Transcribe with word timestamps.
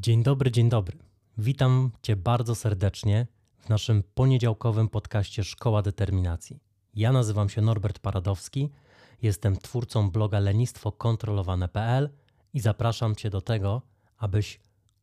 Dzień 0.00 0.22
dobry, 0.22 0.50
dzień 0.50 0.68
dobry. 0.68 0.98
Witam 1.38 1.90
Cię 2.02 2.16
bardzo 2.16 2.54
serdecznie 2.54 3.26
w 3.58 3.68
naszym 3.68 4.02
poniedziałkowym 4.14 4.88
podcaście 4.88 5.44
Szkoła 5.44 5.82
Determinacji. 5.82 6.60
Ja 6.94 7.12
nazywam 7.12 7.48
się 7.48 7.62
Norbert 7.62 7.98
Paradowski, 7.98 8.70
jestem 9.22 9.56
twórcą 9.56 10.10
bloga 10.10 10.38
lenistwokontrolowane.pl 10.38 12.10
i 12.54 12.60
zapraszam 12.60 13.16
Cię 13.16 13.30
do 13.30 13.40
tego, 13.40 13.82
abyś 14.18 14.60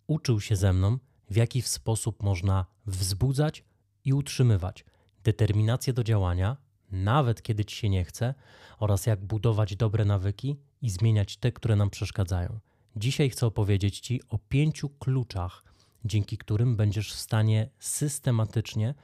uczył 0.07 0.41
się 0.41 0.55
ze 0.55 0.73
mną, 0.73 0.97
w 1.29 1.35
jaki 1.35 1.61
sposób 1.61 2.23
można 2.23 2.65
wzbudzać 2.85 3.63
i 4.05 4.13
utrzymywać 4.13 4.85
determinację 5.23 5.93
do 5.93 6.03
działania, 6.03 6.57
nawet 6.91 7.41
kiedy 7.41 7.65
Ci 7.65 7.75
się 7.75 7.89
nie 7.89 8.03
chce, 8.03 8.33
oraz 8.79 9.05
jak 9.05 9.25
budować 9.25 9.75
dobre 9.75 10.05
nawyki 10.05 10.59
i 10.81 10.89
zmieniać 10.89 11.37
te, 11.37 11.51
które 11.51 11.75
nam 11.75 11.89
przeszkadzają. 11.89 12.59
Dzisiaj 12.97 13.29
chcę 13.29 13.45
opowiedzieć 13.45 13.99
Ci 13.99 14.21
o 14.29 14.37
pięciu 14.37 14.89
kluczach, 14.89 15.63
dzięki 16.05 16.37
którym 16.37 16.75
będziesz 16.75 17.13
w 17.13 17.19
stanie 17.19 17.69
systematycznie 17.79 18.95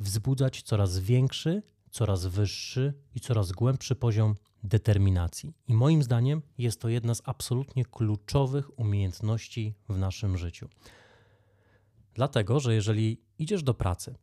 wzbudzać 0.00 0.62
coraz 0.62 0.98
większy, 0.98 1.62
coraz 1.90 2.26
wyższy 2.26 2.94
i 3.14 3.20
coraz 3.20 3.52
głębszy 3.52 3.96
poziom 3.96 4.34
determinacji. 4.62 5.54
I 5.68 5.74
moim 5.74 6.02
zdaniem 6.02 6.42
jest 6.58 6.80
to 6.80 6.88
jedna 6.88 7.14
z 7.14 7.22
absolutnie 7.24 7.84
kluczowych 7.84 8.78
umiejętności 8.78 9.74
w 9.88 9.98
naszym 9.98 10.38
życiu. 10.38 10.68
Dlatego, 12.14 12.60
że 12.60 12.74
jeżeli 12.74 13.20
idziesz 13.38 13.62
do 13.62 13.74
pracy 13.74 14.14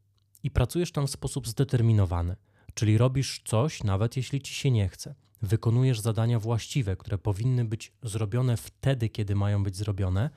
i 0.44 0.52
pracujesz 0.52 0.92
tam 0.92 1.08
w 1.08 1.12
sposób 1.12 1.48
zdeterminowany, 1.48 2.36
czyli 2.74 2.98
robisz 2.98 3.42
coś, 3.46 3.84
nawet 3.84 4.18
jeśli 4.18 4.42
ci 4.42 4.54
się 4.54 4.72
nie 4.72 4.90
chce, 4.90 5.16
wykonujesz 5.42 6.00
zadania 6.00 6.40
właściwe, 6.40 6.96
które 6.96 7.18
powinny 7.18 7.66
być 7.66 7.94
zrobione 8.04 8.58
wtedy, 8.58 9.10
kiedy 9.10 9.36
mają 9.36 9.64
być 9.64 9.76
zrobione 9.76 10.30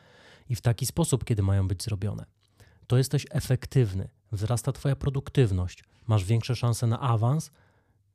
i 0.49 0.55
w 0.55 0.61
taki 0.61 0.87
sposób, 0.87 1.25
kiedy 1.25 1.43
mają 1.43 1.69
być 1.69 1.83
zrobione. 1.83 2.27
To 2.87 2.97
jesteś 2.97 3.27
efektywny, 3.31 4.09
wzrasta 4.33 4.73
Twoja 4.73 4.97
produktywność, 4.97 5.85
masz 6.07 6.25
większe 6.25 6.57
szanse 6.57 6.87
na 6.87 7.01
awans, 7.01 7.51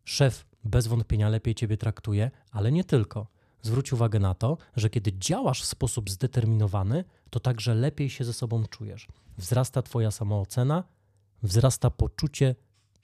szef 0.03 0.45
bez 0.63 0.87
wątpienia 0.87 1.29
lepiej 1.29 1.55
Ciebie 1.55 1.77
traktuje, 1.77 2.31
ale 2.51 2.71
nie 2.71 2.83
tylko. 2.83 3.27
Zwróć 3.61 3.93
uwagę 3.93 4.19
na 4.19 4.33
to, 4.33 4.57
że 4.75 4.89
kiedy 4.89 5.13
działasz 5.13 5.61
w 5.61 5.65
sposób 5.65 6.09
zdeterminowany, 6.09 7.03
to 7.29 7.39
także 7.39 7.75
lepiej 7.75 8.09
się 8.09 8.23
ze 8.23 8.33
sobą 8.33 8.65
czujesz. 8.65 9.07
Wzrasta 9.37 9.81
Twoja 9.81 10.11
samoocena, 10.11 10.83
wzrasta 11.43 11.89
poczucie 11.89 12.55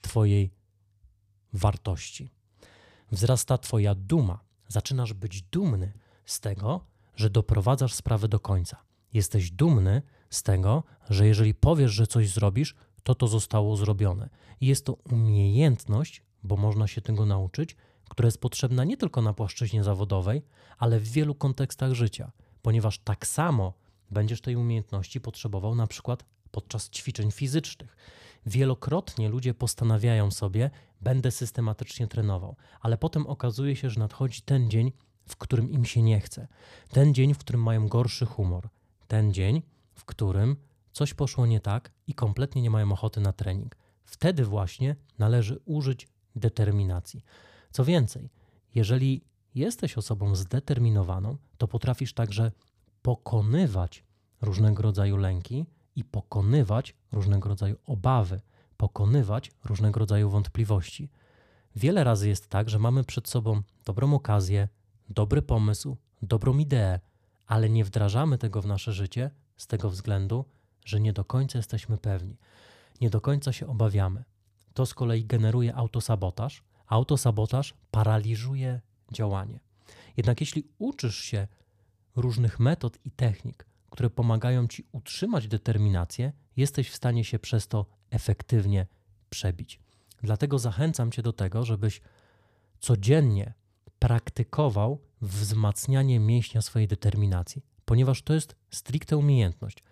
Twojej 0.02 0.50
wartości 1.52 2.35
wzrasta 3.12 3.58
Twoja 3.58 3.94
duma. 3.94 4.40
Zaczynasz 4.68 5.12
być 5.12 5.42
dumny 5.42 5.92
z 6.24 6.40
tego, 6.40 6.84
że 7.16 7.30
doprowadzasz 7.30 7.94
sprawę 7.94 8.28
do 8.28 8.40
końca. 8.40 8.76
Jesteś 9.12 9.50
dumny 9.50 10.02
z 10.30 10.42
tego, 10.42 10.82
że 11.10 11.26
jeżeli 11.26 11.54
powiesz, 11.54 11.92
że 11.92 12.06
coś 12.06 12.30
zrobisz, 12.30 12.74
to 13.02 13.14
to 13.14 13.28
zostało 13.28 13.76
zrobione. 13.76 14.28
I 14.60 14.66
jest 14.66 14.86
to 14.86 14.92
umiejętność, 14.92 16.22
bo 16.42 16.56
można 16.56 16.86
się 16.86 17.00
tego 17.00 17.26
nauczyć, 17.26 17.76
która 18.08 18.26
jest 18.26 18.40
potrzebna 18.40 18.84
nie 18.84 18.96
tylko 18.96 19.22
na 19.22 19.32
płaszczyźnie 19.32 19.84
zawodowej, 19.84 20.42
ale 20.78 21.00
w 21.00 21.08
wielu 21.08 21.34
kontekstach 21.34 21.92
życia, 21.92 22.32
ponieważ 22.62 22.98
tak 22.98 23.26
samo 23.26 23.72
będziesz 24.10 24.40
tej 24.40 24.56
umiejętności 24.56 25.20
potrzebował 25.20 25.74
na 25.74 25.86
przykład 25.86 26.24
podczas 26.50 26.90
ćwiczeń 26.90 27.30
fizycznych. 27.30 27.96
Wielokrotnie 28.46 29.28
ludzie 29.28 29.54
postanawiają 29.54 30.30
sobie, 30.30 30.70
będę 31.00 31.30
systematycznie 31.30 32.06
trenował, 32.06 32.56
ale 32.80 32.98
potem 32.98 33.26
okazuje 33.26 33.76
się, 33.76 33.90
że 33.90 34.00
nadchodzi 34.00 34.42
ten 34.42 34.70
dzień, 34.70 34.92
w 35.28 35.36
którym 35.36 35.70
im 35.70 35.84
się 35.84 36.02
nie 36.02 36.20
chce, 36.20 36.48
ten 36.90 37.14
dzień, 37.14 37.34
w 37.34 37.38
którym 37.38 37.62
mają 37.62 37.88
gorszy 37.88 38.26
humor, 38.26 38.68
ten 39.08 39.32
dzień, 39.32 39.62
w 39.94 40.04
którym 40.04 40.56
coś 40.92 41.14
poszło 41.14 41.46
nie 41.46 41.60
tak 41.60 41.92
i 42.06 42.14
kompletnie 42.14 42.62
nie 42.62 42.70
mają 42.70 42.92
ochoty 42.92 43.20
na 43.20 43.32
trening. 43.32 43.76
Wtedy 44.04 44.44
właśnie 44.44 44.96
należy 45.18 45.60
użyć 45.64 46.08
determinacji. 46.36 47.24
Co 47.70 47.84
więcej, 47.84 48.30
jeżeli 48.74 49.24
jesteś 49.54 49.98
osobą 49.98 50.34
zdeterminowaną, 50.34 51.36
to 51.58 51.68
potrafisz 51.68 52.12
także 52.12 52.52
pokonywać 53.02 54.04
różnego 54.40 54.82
rodzaju 54.82 55.16
lęki 55.16 55.66
i 55.96 56.04
pokonywać 56.04 56.94
różnego 57.12 57.48
rodzaju 57.48 57.76
obawy, 57.86 58.40
pokonywać 58.76 59.50
różnego 59.64 60.00
rodzaju 60.00 60.30
wątpliwości. 60.30 61.10
Wiele 61.76 62.04
razy 62.04 62.28
jest 62.28 62.48
tak, 62.48 62.70
że 62.70 62.78
mamy 62.78 63.04
przed 63.04 63.28
sobą 63.28 63.62
dobrą 63.84 64.14
okazję, 64.14 64.68
dobry 65.08 65.42
pomysł, 65.42 65.96
dobrą 66.22 66.58
ideę, 66.58 67.00
ale 67.46 67.70
nie 67.70 67.84
wdrażamy 67.84 68.38
tego 68.38 68.62
w 68.62 68.66
nasze 68.66 68.92
życie 68.92 69.30
z 69.56 69.66
tego 69.66 69.90
względu, 69.90 70.44
że 70.84 71.00
nie 71.00 71.12
do 71.12 71.24
końca 71.24 71.58
jesteśmy 71.58 71.98
pewni, 71.98 72.36
nie 73.00 73.10
do 73.10 73.20
końca 73.20 73.52
się 73.52 73.66
obawiamy. 73.66 74.24
To 74.74 74.86
z 74.86 74.94
kolei 74.94 75.24
generuje 75.24 75.74
autosabotaż. 75.74 76.64
Autosabotaż 76.86 77.74
paraliżuje 77.90 78.80
działanie. 79.12 79.60
Jednak 80.16 80.40
jeśli 80.40 80.64
uczysz 80.78 81.18
się 81.18 81.48
różnych 82.16 82.60
metod 82.60 82.98
i 83.04 83.10
technik, 83.10 83.66
które 83.96 84.10
pomagają 84.10 84.68
ci 84.68 84.86
utrzymać 84.92 85.48
determinację, 85.48 86.32
jesteś 86.56 86.90
w 86.90 86.96
stanie 86.96 87.24
się 87.24 87.38
przez 87.38 87.68
to 87.68 87.86
efektywnie 88.10 88.86
przebić. 89.30 89.80
Dlatego 90.22 90.58
zachęcam 90.58 91.10
cię 91.10 91.22
do 91.22 91.32
tego, 91.32 91.64
żebyś 91.64 92.00
codziennie 92.80 93.54
praktykował 93.98 95.00
wzmacnianie 95.20 96.20
mięśnia 96.20 96.62
swojej 96.62 96.88
determinacji, 96.88 97.62
ponieważ 97.84 98.22
to 98.22 98.34
jest 98.34 98.56
stricte 98.70 99.16
umiejętność. 99.16 99.84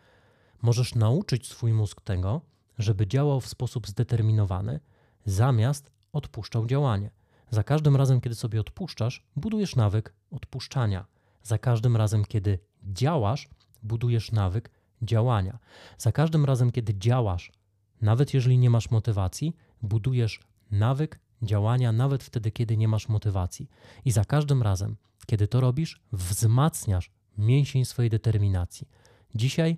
Możesz 0.62 0.94
nauczyć 0.94 1.48
swój 1.48 1.72
mózg 1.72 2.00
tego, 2.00 2.40
żeby 2.78 3.06
działał 3.06 3.40
w 3.40 3.48
sposób 3.48 3.88
zdeterminowany, 3.88 4.80
zamiast 5.24 5.90
odpuszczał 6.12 6.66
działanie. 6.66 7.10
Za 7.50 7.62
każdym 7.62 7.96
razem, 7.96 8.20
kiedy 8.20 8.34
sobie 8.34 8.60
odpuszczasz, 8.60 9.26
budujesz 9.36 9.76
nawyk 9.76 10.14
odpuszczania. 10.30 11.06
Za 11.42 11.58
każdym 11.58 11.96
razem, 11.96 12.24
kiedy 12.24 12.58
działasz, 12.82 13.48
budujesz 13.84 14.32
nawyk 14.32 14.70
działania. 15.02 15.58
Za 15.98 16.12
każdym 16.12 16.44
razem, 16.44 16.70
kiedy 16.70 16.94
działasz, 16.94 17.52
nawet 18.00 18.34
jeżeli 18.34 18.58
nie 18.58 18.70
masz 18.70 18.90
motywacji, 18.90 19.56
budujesz 19.82 20.40
nawyk 20.70 21.20
działania, 21.42 21.92
nawet 21.92 22.24
wtedy, 22.24 22.50
kiedy 22.50 22.76
nie 22.76 22.88
masz 22.88 23.08
motywacji. 23.08 23.70
I 24.04 24.12
za 24.12 24.24
każdym 24.24 24.62
razem, 24.62 24.96
kiedy 25.26 25.48
to 25.48 25.60
robisz, 25.60 26.00
wzmacniasz 26.12 27.10
mięsień 27.38 27.84
swojej 27.84 28.10
determinacji. 28.10 28.88
Dzisiaj 29.34 29.76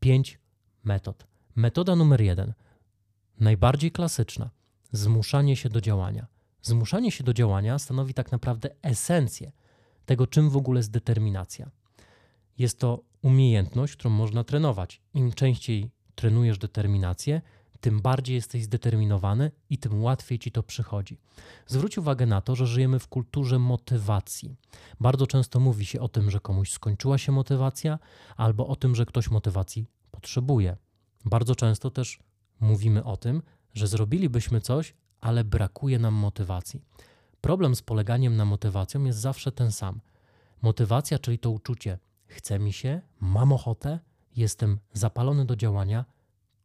pięć 0.00 0.38
metod. 0.84 1.26
Metoda 1.56 1.96
numer 1.96 2.20
jeden, 2.20 2.54
najbardziej 3.40 3.92
klasyczna, 3.92 4.50
zmuszanie 4.92 5.56
się 5.56 5.68
do 5.68 5.80
działania. 5.80 6.26
Zmuszanie 6.62 7.12
się 7.12 7.24
do 7.24 7.34
działania 7.34 7.78
stanowi 7.78 8.14
tak 8.14 8.32
naprawdę 8.32 8.68
esencję 8.82 9.52
tego, 10.06 10.26
czym 10.26 10.50
w 10.50 10.56
ogóle 10.56 10.78
jest 10.78 10.90
determinacja. 10.90 11.70
Jest 12.58 12.78
to 12.78 13.09
umiejętność, 13.22 13.96
którą 13.96 14.10
można 14.10 14.44
trenować. 14.44 15.00
Im 15.14 15.32
częściej 15.32 15.90
trenujesz 16.14 16.58
determinację, 16.58 17.40
tym 17.80 18.00
bardziej 18.00 18.36
jesteś 18.36 18.64
zdeterminowany 18.64 19.50
i 19.70 19.78
tym 19.78 20.02
łatwiej 20.02 20.38
ci 20.38 20.52
to 20.52 20.62
przychodzi. 20.62 21.18
Zwróć 21.66 21.98
uwagę 21.98 22.26
na 22.26 22.40
to, 22.40 22.56
że 22.56 22.66
żyjemy 22.66 22.98
w 22.98 23.08
kulturze 23.08 23.58
motywacji. 23.58 24.56
Bardzo 25.00 25.26
często 25.26 25.60
mówi 25.60 25.86
się 25.86 26.00
o 26.00 26.08
tym, 26.08 26.30
że 26.30 26.40
komuś 26.40 26.70
skończyła 26.72 27.18
się 27.18 27.32
motywacja, 27.32 27.98
albo 28.36 28.66
o 28.66 28.76
tym, 28.76 28.94
że 28.94 29.06
ktoś 29.06 29.30
motywacji 29.30 29.86
potrzebuje. 30.10 30.76
Bardzo 31.24 31.54
często 31.54 31.90
też 31.90 32.18
mówimy 32.60 33.04
o 33.04 33.16
tym, 33.16 33.42
że 33.74 33.86
zrobilibyśmy 33.86 34.60
coś, 34.60 34.94
ale 35.20 35.44
brakuje 35.44 35.98
nam 35.98 36.14
motywacji. 36.14 36.80
Problem 37.40 37.76
z 37.76 37.82
poleganiem 37.82 38.36
na 38.36 38.44
motywacją 38.44 39.04
jest 39.04 39.18
zawsze 39.18 39.52
ten 39.52 39.72
sam. 39.72 40.00
Motywacja, 40.62 41.18
czyli 41.18 41.38
to 41.38 41.50
uczucie, 41.50 41.98
chce 42.30 42.58
mi 42.58 42.72
się, 42.72 43.00
mam 43.20 43.52
ochotę, 43.52 43.98
jestem 44.36 44.78
zapalony 44.92 45.44
do 45.44 45.56
działania, 45.56 46.04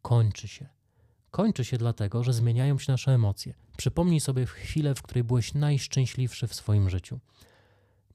kończy 0.02 0.48
się. 0.48 0.68
Kończy 1.32 1.66
się 1.66 1.78
dlatego, 1.78 2.24
że 2.24 2.34
zmieniają 2.34 2.78
się 2.78 2.92
nasze 2.92 3.12
emocje. 3.12 3.54
Przypomnij 3.78 4.20
sobie 4.20 4.46
chwilę, 4.46 4.96
w 4.96 5.02
której 5.02 5.24
byłeś 5.24 5.54
najszczęśliwszy 5.54 6.48
w 6.48 6.54
swoim 6.54 6.90
życiu. 6.90 7.20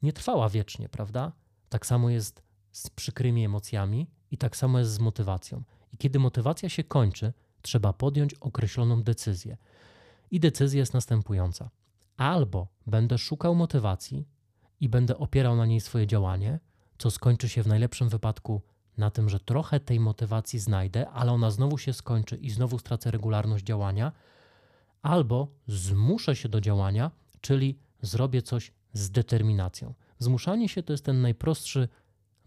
Nie 0.01 0.13
trwała 0.13 0.49
wiecznie, 0.49 0.89
prawda? 0.89 1.31
Tak 1.69 1.85
samo 1.85 2.09
jest 2.09 2.43
z 2.71 2.89
przykrymi 2.89 3.45
emocjami 3.45 4.07
i 4.31 4.37
tak 4.37 4.57
samo 4.57 4.79
jest 4.79 4.91
z 4.91 4.99
motywacją. 4.99 5.63
I 5.93 5.97
kiedy 5.97 6.19
motywacja 6.19 6.69
się 6.69 6.83
kończy, 6.83 7.33
trzeba 7.61 7.93
podjąć 7.93 8.33
określoną 8.33 9.03
decyzję. 9.03 9.57
I 10.31 10.39
decyzja 10.39 10.79
jest 10.79 10.93
następująca: 10.93 11.69
albo 12.17 12.67
będę 12.87 13.17
szukał 13.17 13.55
motywacji 13.55 14.27
i 14.79 14.89
będę 14.89 15.17
opierał 15.17 15.55
na 15.55 15.65
niej 15.65 15.81
swoje 15.81 16.07
działanie, 16.07 16.59
co 17.01 17.11
skończy 17.11 17.49
się 17.49 17.63
w 17.63 17.67
najlepszym 17.67 18.09
wypadku 18.09 18.61
na 18.97 19.11
tym, 19.11 19.29
że 19.29 19.39
trochę 19.39 19.79
tej 19.79 19.99
motywacji 19.99 20.59
znajdę, 20.59 21.09
ale 21.09 21.31
ona 21.31 21.51
znowu 21.51 21.77
się 21.77 21.93
skończy 21.93 22.35
i 22.35 22.49
znowu 22.49 22.79
stracę 22.79 23.11
regularność 23.11 23.65
działania, 23.65 24.11
albo 25.01 25.47
zmuszę 25.67 26.35
się 26.35 26.49
do 26.49 26.61
działania, 26.61 27.11
czyli 27.41 27.79
zrobię 28.01 28.41
coś 28.41 28.71
z 28.93 29.11
determinacją. 29.11 29.93
Zmuszanie 30.19 30.69
się 30.69 30.83
to 30.83 30.93
jest 30.93 31.05
ten 31.05 31.21
najprostszy, 31.21 31.87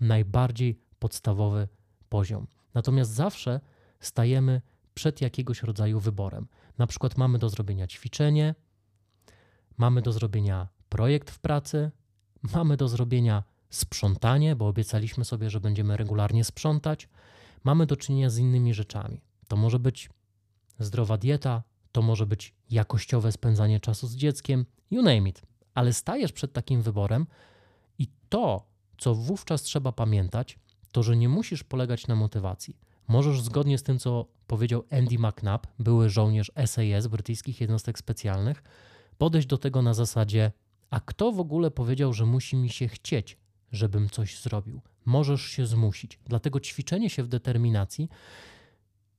najbardziej 0.01 0.81
podstawowy 0.99 1.69
poziom. 2.09 2.47
Natomiast 2.75 3.11
zawsze 3.11 3.61
stajemy 4.01 4.61
przed 4.95 5.21
jakiegoś 5.21 5.63
rodzaju 5.63 6.01
wyborem. 6.01 6.47
Na 6.79 6.87
przykład 6.87 7.17
mamy 7.17 7.39
do 7.39 7.49
zrobienia 7.49 7.87
ćwiczenie, 7.87 8.55
mamy 9.77 10.03
do 10.03 10.13
zrobienia 10.13 10.69
projekt 10.89 11.31
w 11.31 11.39
pracy, 11.39 11.91
mamy 12.55 12.77
do 12.77 12.89
zrobienia 12.89 13.54
sprzątanie, 13.77 14.57
bo 14.57 14.69
obiecaliśmy 14.69 15.25
sobie, 15.25 15.51
że 15.51 15.61
będziemy 15.61 15.97
regularnie 15.97 16.45
sprzątać, 16.45 17.09
mamy 17.65 17.87
do 17.87 17.97
czynienia 17.97 18.31
z 18.31 18.39
innymi 18.39 18.75
rzeczami. 18.75 19.21
To 19.49 19.57
może 19.57 19.79
być 19.79 20.11
zdrowa 20.79 21.17
dieta, 21.17 21.63
to 21.93 22.03
może 22.03 22.27
być 22.27 22.55
jakościowe 22.71 23.33
spędzanie 23.33 23.81
czasu 23.81 24.07
z 24.07 24.17
dzieckiem, 24.17 24.67
you 24.91 25.03
name 25.03 25.29
it. 25.29 25.43
Ale 25.75 25.93
stajesz 25.93 26.33
przed 26.33 26.53
takim 26.53 26.83
wyborem 26.83 27.27
i 27.99 28.09
to, 28.29 28.67
co 28.99 29.15
wówczas 29.15 29.63
trzeba 29.63 29.93
pamiętać, 29.93 30.59
to 30.93 31.03
że 31.03 31.17
nie 31.17 31.29
musisz 31.29 31.65
polegać 31.65 32.07
na 32.07 32.15
motywacji. 32.15 32.77
Możesz 33.09 33.43
zgodnie 33.43 33.79
z 33.79 33.83
tym, 33.83 33.99
co 33.99 34.27
powiedział 34.47 34.85
Andy 34.91 35.19
McNabb, 35.19 35.67
były 35.79 36.11
żołnierz 36.11 36.53
SAS, 36.67 37.07
brytyjskich 37.07 37.61
jednostek 37.61 37.99
specjalnych, 37.99 38.63
podejść 39.19 39.49
do 39.49 39.59
tego 39.59 39.83
na 39.83 39.95
zasadzie: 39.95 40.53
A 40.91 41.01
kto 41.01 41.33
w 41.33 41.41
ogóle 41.41 41.71
powiedział, 41.71 42.13
że 42.13 42.27
musi 42.27 42.57
mi 42.57 42.71
się 42.71 42.89
chcieć, 42.89 43.39
żebym 43.75 44.11
coś 44.11 44.41
zrobił? 44.41 44.81
Możesz 45.05 45.43
się 45.43 45.67
zmusić. 45.67 46.19
Dlatego 46.27 46.61
ćwiczenie 46.61 47.11
się 47.11 47.23
w 47.23 47.29
determinacji 47.29 48.09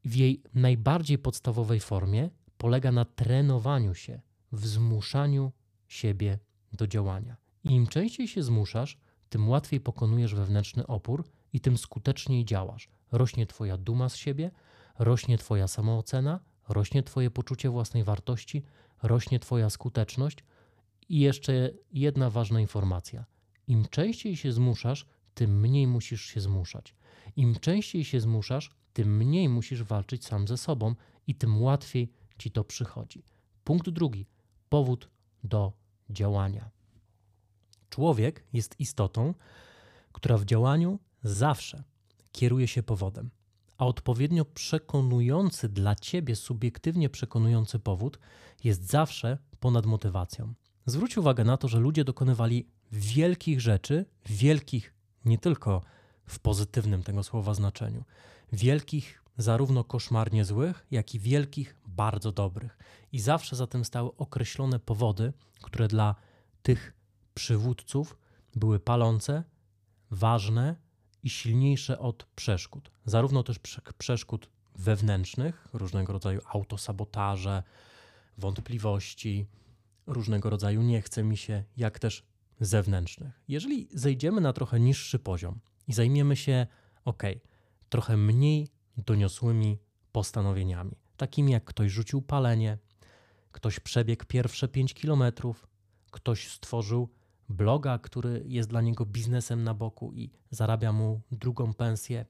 w 0.06 0.16
jej 0.16 0.44
najbardziej 0.54 1.18
podstawowej 1.18 1.80
formie 1.80 2.30
polega 2.58 2.92
na 2.92 3.06
trenowaniu 3.06 3.94
się, 3.94 4.22
w 4.52 4.68
zmuszaniu 4.68 5.52
siebie 5.88 6.40
do 6.74 6.88
działania. 6.88 7.36
Im 7.64 7.88
częściej 7.88 8.28
się 8.28 8.44
zmuszasz, 8.44 8.98
tym 9.30 9.50
łatwiej 9.50 9.80
pokonujesz 9.80 10.36
wewnętrzny 10.36 10.88
opór 10.88 11.26
i 11.54 11.60
tym 11.60 11.78
skuteczniej 11.78 12.46
działasz. 12.46 12.90
Rośnie 13.12 13.46
Twoja 13.46 13.78
duma 13.78 14.10
z 14.10 14.16
siebie, 14.16 14.52
rośnie 15.00 15.38
Twoja 15.38 15.68
samoocena, 15.68 16.40
rośnie 16.70 17.04
Twoje 17.04 17.32
poczucie 17.32 17.70
własnej 17.70 18.04
wartości, 18.04 18.64
rośnie 19.04 19.40
Twoja 19.40 19.70
skuteczność. 19.70 20.38
I 21.10 21.20
jeszcze 21.20 21.72
jedna 21.92 22.30
ważna 22.30 22.62
informacja. 22.62 23.26
Im 23.68 23.86
częściej 23.86 24.38
się 24.38 24.52
zmuszasz, 24.52 25.06
tym 25.34 25.60
mniej 25.60 25.88
musisz 25.88 26.22
się 26.22 26.42
zmuszać. 26.42 26.96
Im 27.36 27.56
częściej 27.56 28.06
się 28.06 28.22
zmuszasz, 28.22 28.72
tym 28.94 29.18
mniej 29.18 29.50
musisz 29.50 29.84
walczyć 29.84 30.26
sam 30.26 30.48
ze 30.48 30.58
sobą 30.58 30.96
i 31.28 31.36
tym 31.36 31.62
łatwiej 31.62 32.12
ci 32.38 32.52
to 32.52 32.64
przychodzi. 32.64 33.24
Punkt 33.64 33.90
drugi. 33.90 34.26
Powód 34.70 35.10
do 35.44 35.74
działania. 36.10 36.70
Człowiek 37.90 38.44
jest 38.54 38.80
istotą, 38.80 39.34
która 40.12 40.38
w 40.38 40.46
działaniu 40.46 41.00
zawsze 41.24 41.84
kieruje 42.32 42.68
się 42.68 42.84
powodem, 42.84 43.30
a 43.78 43.86
odpowiednio 43.86 44.46
przekonujący 44.46 45.70
dla 45.70 45.96
ciebie, 45.96 46.36
subiektywnie 46.36 47.10
przekonujący 47.10 47.80
powód 47.80 48.20
jest 48.64 48.84
zawsze 48.84 49.38
ponad 49.60 49.86
motywacją. 49.86 50.54
Zwróć 50.86 51.18
uwagę 51.18 51.44
na 51.44 51.58
to, 51.58 51.68
że 51.68 51.80
ludzie 51.80 52.04
dokonywali 52.04 52.68
wielkich 52.92 53.62
rzeczy, 53.62 54.06
wielkich 54.26 54.94
nie 55.26 55.38
tylko 55.38 55.82
w 56.26 56.40
pozytywnym 56.40 57.04
tego 57.04 57.24
słowa 57.24 57.54
znaczeniu, 57.54 58.04
wielkich 58.54 59.22
zarówno 59.38 59.84
koszmarnie 59.84 60.46
złych, 60.46 60.86
jak 60.92 61.16
i 61.16 61.20
wielkich 61.20 61.76
bardzo 61.88 62.32
dobrych. 62.32 62.78
I 63.12 63.20
zawsze 63.20 63.56
za 63.56 63.68
tym 63.68 63.86
stały 63.86 64.16
określone 64.18 64.80
powody, 64.80 65.34
które 65.62 65.88
dla 65.88 66.16
tych 66.64 66.94
przywódców 67.34 68.18
były 68.56 68.80
palące, 68.80 69.44
ważne 70.12 70.76
i 71.24 71.30
silniejsze 71.30 72.00
od 72.00 72.24
przeszkód. 72.36 72.92
Zarówno 73.06 73.44
też 73.44 73.60
przeszkód 73.98 74.50
wewnętrznych, 74.76 75.68
różnego 75.74 76.14
rodzaju 76.14 76.42
autosabotaże, 76.54 77.64
wątpliwości, 78.38 79.46
różnego 80.08 80.50
rodzaju 80.50 80.82
nie 80.82 81.02
chce 81.02 81.24
mi 81.24 81.38
się, 81.38 81.64
jak 81.78 82.00
też 82.00 82.24
zewnętrznych. 82.60 83.42
Jeżeli 83.48 83.88
zejdziemy 83.94 84.42
na 84.42 84.54
trochę 84.54 84.80
niższy 84.80 85.20
poziom 85.20 85.60
i 85.88 85.94
zajmiemy 85.94 86.36
się, 86.36 86.68
ok, 87.06 87.24
trochę 87.90 88.18
mniej 88.18 88.68
doniosłymi 88.98 89.78
postanowieniami, 90.12 90.98
takimi 91.18 91.52
jak 91.52 91.64
ktoś 91.66 91.92
rzucił 91.92 92.22
palenie, 92.22 92.78
ktoś 93.52 93.80
przebiegł 93.80 94.26
pierwsze 94.26 94.68
5 94.68 94.94
kilometrów, 94.94 95.68
ktoś 96.12 96.48
stworzył 96.48 97.10
bloga, 97.50 98.00
który 98.00 98.44
jest 98.46 98.70
dla 98.70 98.82
niego 98.82 99.06
biznesem 99.06 99.64
na 99.64 99.74
boku 99.74 100.14
i 100.14 100.32
zarabia 100.50 100.92
mu 100.92 101.22
drugą 101.32 101.74
pensję. 101.74 102.26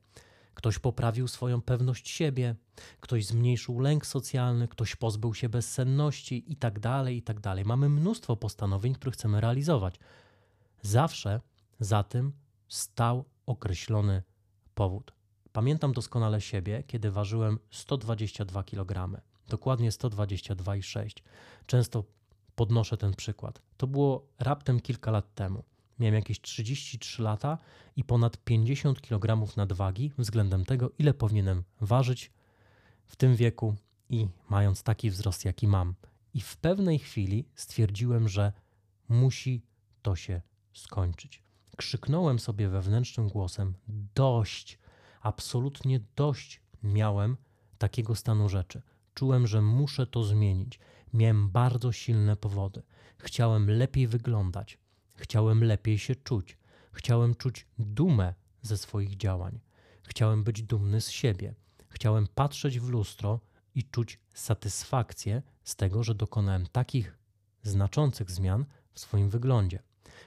Ktoś 0.56 0.80
poprawił 0.80 1.28
swoją 1.28 1.62
pewność 1.62 2.10
siebie, 2.10 2.56
ktoś 3.00 3.26
zmniejszył 3.26 3.80
lęk 3.80 4.06
socjalny, 4.06 4.68
ktoś 4.68 4.96
pozbył 4.96 5.34
się 5.34 5.50
bezsenności 5.50 6.52
i 6.52 6.56
tak 6.56 6.80
dalej, 6.80 7.18
i 7.18 7.22
tak. 7.22 7.38
Mamy 7.66 7.90
mnóstwo 7.90 8.36
postanowień, 8.36 8.94
które 8.94 9.12
chcemy 9.12 9.42
realizować. 9.42 10.00
Zawsze 10.82 11.42
za 11.80 12.04
tym 12.04 12.34
stał 12.68 13.26
określony 13.46 14.24
powód. 14.76 15.14
Pamiętam 15.52 15.94
doskonale 15.94 16.42
siebie, 16.42 16.84
kiedy 16.88 17.12
ważyłem 17.12 17.60
122 17.72 18.64
kg, 18.64 19.22
dokładnie 19.48 19.92
122,6. 19.92 21.10
Często 21.66 22.04
podnoszę 22.56 22.98
ten 22.98 23.14
przykład. 23.14 23.62
To 23.78 23.88
było 23.88 24.28
raptem 24.40 24.80
kilka 24.80 25.12
lat 25.12 25.36
temu. 25.36 25.64
Miałem 26.00 26.16
jakieś 26.16 26.42
33 26.42 27.24
lata 27.24 27.58
i 27.96 28.04
ponad 28.04 28.38
50 28.38 29.02
kg 29.02 29.56
nadwagi 29.58 30.12
względem 30.18 30.66
tego, 30.66 30.92
ile 31.00 31.14
powinienem 31.14 31.64
ważyć 31.82 32.32
w 33.06 33.16
tym 33.16 33.36
wieku 33.36 33.76
i 34.10 34.28
mając 34.50 34.84
taki 34.84 35.10
wzrost, 35.10 35.46
jaki 35.46 35.68
mam. 35.68 35.96
I 36.34 36.42
w 36.42 36.58
pewnej 36.58 37.00
chwili 37.00 37.46
stwierdziłem, 37.56 38.30
że 38.30 38.54
musi 39.10 39.62
to 40.02 40.16
się 40.16 40.42
skończyć. 40.74 41.44
Krzyknąłem 41.78 42.40
sobie 42.40 42.70
wewnętrznym 42.70 43.28
głosem: 43.28 43.74
dość, 44.16 44.80
absolutnie 45.22 46.00
dość 46.16 46.62
miałem 46.84 47.38
takiego 47.78 48.16
stanu 48.16 48.50
rzeczy. 48.50 48.82
Czułem, 49.14 49.48
że 49.48 49.62
muszę 49.62 50.08
to 50.08 50.24
zmienić. 50.24 50.80
Miałem 51.14 51.50
bardzo 51.50 51.92
silne 51.92 52.36
powody. 52.36 52.84
Chciałem 53.18 53.70
lepiej 53.72 54.08
wyglądać, 54.08 54.78
chciałem 55.16 55.64
lepiej 55.64 55.98
się 56.00 56.16
czuć, 56.16 56.58
chciałem 56.92 57.36
czuć 57.36 57.68
dumę 57.80 58.34
ze 58.62 58.78
swoich 58.78 59.18
działań, 59.18 59.60
chciałem 60.04 60.44
być 60.44 60.64
dumny 60.64 61.02
z 61.02 61.10
siebie, 61.10 61.56
chciałem 61.90 62.28
patrzeć 62.28 62.80
w 62.80 62.90
lustro 62.90 63.40
i 63.76 63.84
czuć 63.84 64.20
satysfakcję 64.34 65.42
z 65.64 65.76
tego, 65.76 66.04
że 66.04 66.16
dokonałem 66.16 66.68
takich 66.68 67.18
znaczących 67.64 68.32
zmian 68.32 68.66
w 68.94 69.00
swoim 69.00 69.30
wyglądzie. 69.30 69.80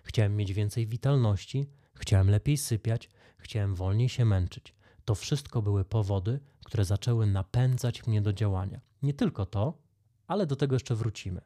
Chciałem 0.05 0.37
mieć 0.37 0.53
więcej 0.53 0.87
witalności, 0.87 1.71
chciałem 1.95 2.31
lepiej 2.31 2.57
sypiać, 2.57 3.11
chciałem 3.39 3.75
wolniej 3.75 4.09
się 4.09 4.25
męczyć. 4.25 4.75
To 5.05 5.15
wszystko 5.15 5.63
były 5.63 5.85
powody, 5.85 6.41
które 6.65 6.85
zaczęły 6.85 7.27
napędzać 7.27 8.07
mnie 8.07 8.23
do 8.23 8.33
działania. 8.33 8.81
Nie 9.03 9.15
tylko 9.15 9.47
to, 9.47 9.79
ale 10.27 10.47
do 10.47 10.57
tego 10.57 10.75
jeszcze 10.75 10.95
wrócimy. 10.95 11.41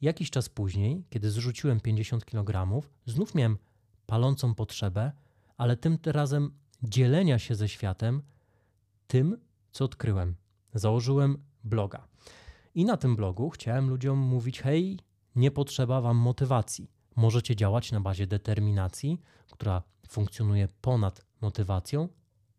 Jakiś 0.00 0.30
czas 0.30 0.48
później, 0.48 1.04
kiedy 1.10 1.30
zrzuciłem 1.30 1.80
50 1.80 2.24
kg, 2.24 2.82
znów 3.06 3.34
miałem 3.34 3.58
palącą 4.06 4.54
potrzebę, 4.54 5.12
ale 5.56 5.76
tym 5.76 5.98
razem 6.06 6.50
dzielenia 6.82 7.38
się 7.38 7.54
ze 7.54 7.68
światem 7.68 8.22
tym, 9.06 9.36
co 9.72 9.84
odkryłem. 9.84 10.34
Założyłem 10.74 11.38
bloga. 11.64 12.08
I 12.74 12.84
na 12.84 12.96
tym 12.96 13.16
blogu 13.16 13.50
chciałem 13.50 13.90
ludziom 13.90 14.18
mówić: 14.18 14.60
hej, 14.60 14.98
nie 15.36 15.50
potrzeba 15.50 16.00
wam 16.00 16.16
motywacji. 16.16 16.90
Możecie 17.16 17.56
działać 17.56 17.92
na 17.92 18.00
bazie 18.00 18.26
determinacji, 18.26 19.20
która 19.50 19.82
funkcjonuje 20.08 20.68
ponad 20.80 21.24
motywacją, 21.40 22.08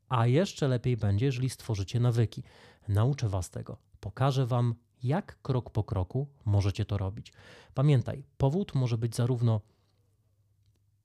a 0.10 0.28
jeszcze 0.28 0.68
lepiej 0.68 0.98
będzie, 0.98 1.26
jeżeli 1.26 1.50
stworzycie 1.50 2.00
nawyki. 2.00 2.44
Nauczę 2.88 3.30
was 3.30 3.50
tego. 3.50 3.78
Pokażę 4.00 4.46
wam, 4.46 4.76
jak 5.04 5.42
krok 5.42 5.70
po 5.70 5.84
kroku 5.84 6.28
możecie 6.46 6.86
to 6.86 6.98
robić. 6.98 7.34
Pamiętaj, 7.74 8.24
powód 8.38 8.76
może 8.76 8.98
być 8.98 9.16
zarówno 9.16 9.62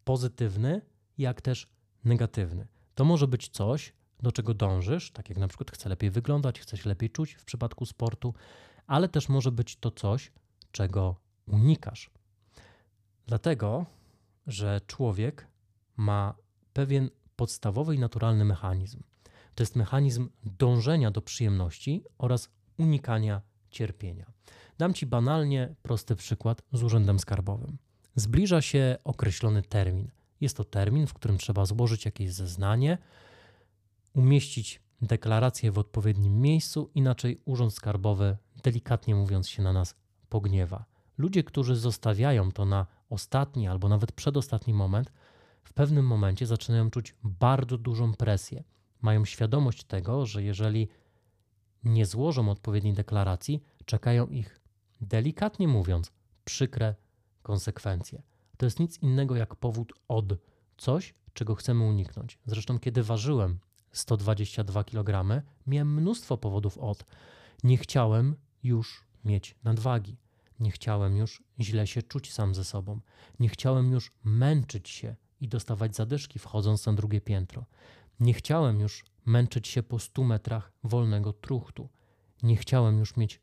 pozytywny, 0.04 0.80
jak 1.18 1.42
też 1.42 1.68
negatywny. 2.04 2.66
To 2.94 3.04
może 3.04 3.28
być 3.28 3.48
coś, 3.48 3.92
do 4.22 4.32
czego 4.32 4.54
dążysz, 4.54 5.10
tak 5.10 5.28
jak 5.28 5.38
na 5.38 5.48
przykład 5.48 5.70
chcę 5.70 5.88
lepiej 5.88 6.10
wyglądać, 6.10 6.60
chcę 6.60 6.76
się 6.76 6.88
lepiej 6.88 7.10
czuć 7.10 7.32
w 7.32 7.44
przypadku 7.44 7.86
sportu, 7.86 8.34
ale 8.86 9.08
też 9.08 9.28
może 9.28 9.52
być 9.52 9.76
to 9.76 9.90
coś, 9.90 10.32
czego 10.72 11.16
unikasz. 11.46 12.10
Dlatego, 13.26 13.86
że 14.46 14.80
człowiek 14.86 15.46
ma 15.96 16.34
pewien 16.72 17.10
podstawowy 17.36 17.94
i 17.94 17.98
naturalny 17.98 18.44
mechanizm. 18.44 19.02
To 19.54 19.62
jest 19.62 19.76
mechanizm 19.76 20.28
dążenia 20.44 21.10
do 21.10 21.22
przyjemności 21.22 22.04
oraz 22.18 22.50
unikania 22.78 23.42
cierpienia. 23.74 24.26
Dam 24.78 24.94
Ci 24.94 25.06
banalnie 25.06 25.74
prosty 25.82 26.16
przykład 26.16 26.62
z 26.72 26.82
urzędem 26.82 27.18
skarbowym. 27.18 27.78
Zbliża 28.16 28.62
się 28.62 28.96
określony 29.04 29.62
termin. 29.62 30.10
Jest 30.40 30.56
to 30.56 30.64
termin, 30.64 31.06
w 31.06 31.14
którym 31.14 31.38
trzeba 31.38 31.64
złożyć 31.64 32.04
jakieś 32.04 32.32
zeznanie, 32.32 32.98
umieścić 34.14 34.80
deklarację 35.02 35.72
w 35.72 35.78
odpowiednim 35.78 36.40
miejscu, 36.40 36.90
inaczej 36.94 37.40
Urząd 37.44 37.74
Skarbowy, 37.74 38.36
delikatnie 38.62 39.14
mówiąc, 39.14 39.48
się 39.48 39.62
na 39.62 39.72
nas 39.72 39.94
pogniewa. 40.28 40.84
Ludzie, 41.18 41.44
którzy 41.44 41.76
zostawiają 41.76 42.52
to 42.52 42.64
na 42.64 42.86
ostatni 43.10 43.68
albo 43.68 43.88
nawet 43.88 44.12
przedostatni 44.12 44.74
moment, 44.74 45.12
w 45.64 45.72
pewnym 45.72 46.06
momencie 46.06 46.46
zaczynają 46.46 46.90
czuć 46.90 47.14
bardzo 47.22 47.78
dużą 47.78 48.14
presję. 48.14 48.64
Mają 49.02 49.24
świadomość 49.24 49.84
tego, 49.84 50.26
że 50.26 50.42
jeżeli 50.42 50.88
nie 51.84 52.06
złożą 52.06 52.50
odpowiedniej 52.50 52.94
deklaracji, 52.94 53.62
czekają 53.84 54.26
ich, 54.26 54.60
delikatnie 55.00 55.68
mówiąc, 55.68 56.12
przykre 56.44 56.94
konsekwencje. 57.42 58.22
To 58.56 58.66
jest 58.66 58.80
nic 58.80 59.02
innego 59.02 59.36
jak 59.36 59.56
powód 59.56 59.92
od 60.08 60.24
coś, 60.76 61.14
czego 61.34 61.54
chcemy 61.54 61.84
uniknąć. 61.84 62.38
Zresztą, 62.46 62.78
kiedy 62.78 63.02
ważyłem 63.02 63.58
122 63.92 64.84
kg, 64.84 65.42
miałem 65.66 65.94
mnóstwo 65.94 66.36
powodów 66.36 66.78
od. 66.78 67.04
Nie 67.64 67.76
chciałem 67.76 68.36
już 68.62 69.04
mieć 69.24 69.56
nadwagi. 69.64 70.16
Nie 70.60 70.70
chciałem 70.70 71.16
już 71.16 71.42
źle 71.60 71.86
się 71.86 72.02
czuć 72.02 72.32
sam 72.32 72.54
ze 72.54 72.64
sobą. 72.64 73.00
Nie 73.40 73.48
chciałem 73.48 73.92
już 73.92 74.12
męczyć 74.24 74.88
się 74.88 75.16
i 75.40 75.48
dostawać 75.48 75.96
zadyszki 75.96 76.38
wchodząc 76.38 76.86
na 76.86 76.92
drugie 76.92 77.20
piętro. 77.20 77.64
Nie 78.20 78.34
chciałem 78.34 78.80
już 78.80 79.04
męczyć 79.24 79.68
się 79.68 79.82
po 79.82 79.98
100 79.98 80.24
metrach 80.24 80.72
wolnego 80.84 81.32
truchtu. 81.32 81.88
Nie 82.42 82.56
chciałem 82.56 82.98
już 82.98 83.16
mieć 83.16 83.40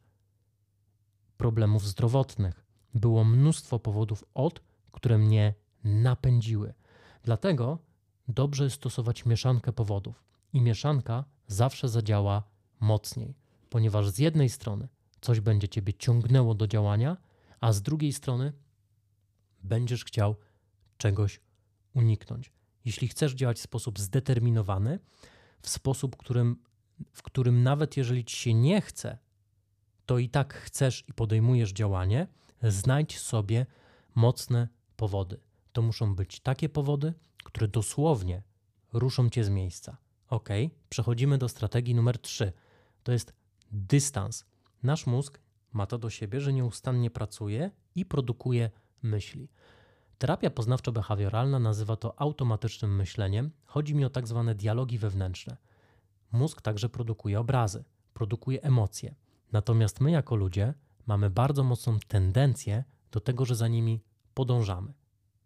problemów 1.38 1.88
zdrowotnych. 1.88 2.66
Było 2.94 3.24
mnóstwo 3.24 3.80
powodów 3.80 4.26
od, 4.34 4.62
które 4.92 5.18
mnie 5.18 5.54
napędziły. 5.84 6.74
Dlatego 7.24 7.80
dobrze 8.28 8.64
jest 8.64 8.76
stosować 8.76 9.26
mieszankę 9.26 9.74
powodów. 9.74 10.24
I 10.54 10.62
mieszanka 10.62 11.26
zawsze 11.48 11.90
zadziała 11.90 12.44
mocniej, 12.80 13.36
ponieważ 13.70 14.10
z 14.10 14.20
jednej 14.20 14.50
strony 14.50 14.88
coś 15.22 15.40
będzie 15.40 15.70
ciebie 15.70 15.94
ciągnęło 15.94 16.56
do 16.56 16.68
działania, 16.68 17.18
a 17.60 17.74
z 17.74 17.82
drugiej 17.82 18.14
strony 18.14 18.54
będziesz 19.64 20.06
chciał 20.06 20.36
czegoś 20.98 21.42
uniknąć. 21.94 22.52
Jeśli 22.86 23.08
chcesz 23.08 23.34
działać 23.34 23.58
w 23.58 23.62
sposób 23.62 24.00
zdeterminowany, 24.00 25.00
w 25.62 25.70
sposób, 25.70 26.18
którym, 26.18 26.58
w 27.14 27.22
którym 27.22 27.64
nawet 27.64 27.98
jeżeli 27.98 28.26
ci 28.26 28.38
się 28.38 28.54
nie 28.54 28.82
chce, 28.82 29.18
to 30.06 30.18
i 30.18 30.30
tak 30.30 30.54
chcesz 30.54 31.04
i 31.08 31.14
podejmujesz 31.14 31.72
działanie, 31.72 32.28
znajdź 32.64 33.20
sobie 33.20 33.66
mocne 34.16 34.68
powody. 34.96 35.40
To 35.74 35.82
muszą 35.82 36.16
być 36.16 36.40
takie 36.40 36.70
powody, 36.70 37.14
które 37.44 37.68
dosłownie 37.68 38.44
ruszą 38.94 39.30
cię 39.30 39.44
z 39.44 39.50
miejsca. 39.50 39.98
Ok, 40.28 40.50
przechodzimy 40.90 41.38
do 41.38 41.50
strategii 41.50 41.96
numer 41.96 42.20
3. 42.20 42.54
To 43.04 43.12
jest 43.12 43.34
dystans. 43.72 44.46
Nasz 44.84 45.06
mózg 45.06 45.40
ma 45.74 45.86
to 45.86 45.98
do 45.98 46.10
siebie, 46.10 46.42
że 46.42 46.54
nieustannie 46.54 47.12
pracuje 47.12 47.72
i 47.96 48.06
produkuje 48.06 48.70
myśli. 49.04 49.50
Terapia 50.22 50.50
poznawczo-behawioralna 50.50 51.60
nazywa 51.60 51.96
to 51.96 52.22
automatycznym 52.22 52.96
myśleniem. 52.96 53.52
Chodzi 53.66 53.96
mi 53.96 54.06
o 54.06 54.10
tak 54.10 54.28
zwane 54.28 54.56
dialogi 54.56 54.98
wewnętrzne. 54.98 55.58
Mózg 56.32 56.62
także 56.62 56.90
produkuje 56.90 57.40
obrazy, 57.40 57.84
produkuje 58.14 58.62
emocje. 58.62 59.16
Natomiast 59.52 60.02
my, 60.02 60.12
jako 60.12 60.36
ludzie, 60.36 60.74
mamy 61.06 61.30
bardzo 61.30 61.64
mocną 61.64 62.00
tendencję 62.08 62.84
do 63.12 63.20
tego, 63.20 63.46
że 63.46 63.56
za 63.56 63.68
nimi 63.68 64.04
podążamy. 64.34 64.94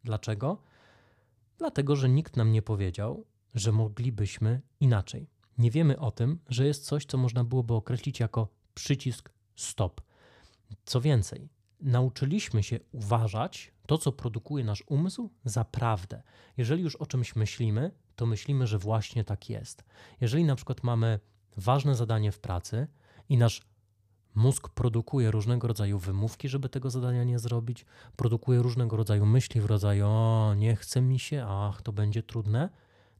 Dlaczego? 0.03 0.61
Dlatego, 1.57 1.95
że 1.95 2.09
nikt 2.09 2.37
nam 2.37 2.51
nie 2.51 2.61
powiedział, 2.61 3.25
że 3.53 3.71
moglibyśmy 3.71 4.61
inaczej. 4.79 5.29
Nie 5.57 5.71
wiemy 5.71 5.99
o 5.99 6.11
tym, 6.11 6.39
że 6.49 6.65
jest 6.65 6.85
coś, 6.85 7.05
co 7.05 7.17
można 7.17 7.43
byłoby 7.43 7.73
określić 7.73 8.19
jako 8.19 8.47
przycisk 8.73 9.29
stop. 9.55 10.01
Co 10.85 11.01
więcej, 11.01 11.49
nauczyliśmy 11.85 12.63
się 12.63 12.79
uważać 12.91 13.71
to, 13.87 13.97
co 13.97 14.11
produkuje 14.11 14.63
nasz 14.63 14.83
umysł, 14.87 15.29
za 15.45 15.65
prawdę. 15.65 16.23
Jeżeli 16.57 16.83
już 16.83 16.95
o 16.95 17.05
czymś 17.05 17.35
myślimy, 17.35 17.91
to 18.15 18.25
myślimy, 18.25 18.67
że 18.67 18.77
właśnie 18.77 19.23
tak 19.23 19.49
jest. 19.49 19.83
Jeżeli 20.21 20.43
na 20.43 20.55
przykład 20.55 20.83
mamy 20.83 21.19
ważne 21.57 21.95
zadanie 21.95 22.31
w 22.31 22.39
pracy 22.39 22.87
i 23.29 23.37
nasz 23.37 23.61
mózg 24.35 24.69
produkuje 24.69 25.31
różnego 25.31 25.67
rodzaju 25.67 25.99
wymówki, 25.99 26.49
żeby 26.49 26.69
tego 26.69 26.89
zadania 26.89 27.23
nie 27.23 27.39
zrobić, 27.39 27.85
produkuje 28.15 28.61
różnego 28.61 28.97
rodzaju 28.97 29.25
myśli 29.25 29.61
w 29.61 29.65
rodzaju 29.65 30.05
o, 30.07 30.53
nie 30.57 30.75
chce 30.75 31.01
mi 31.01 31.19
się, 31.19 31.45
ach, 31.49 31.81
to 31.81 31.91
będzie 31.91 32.23
trudne, 32.23 32.69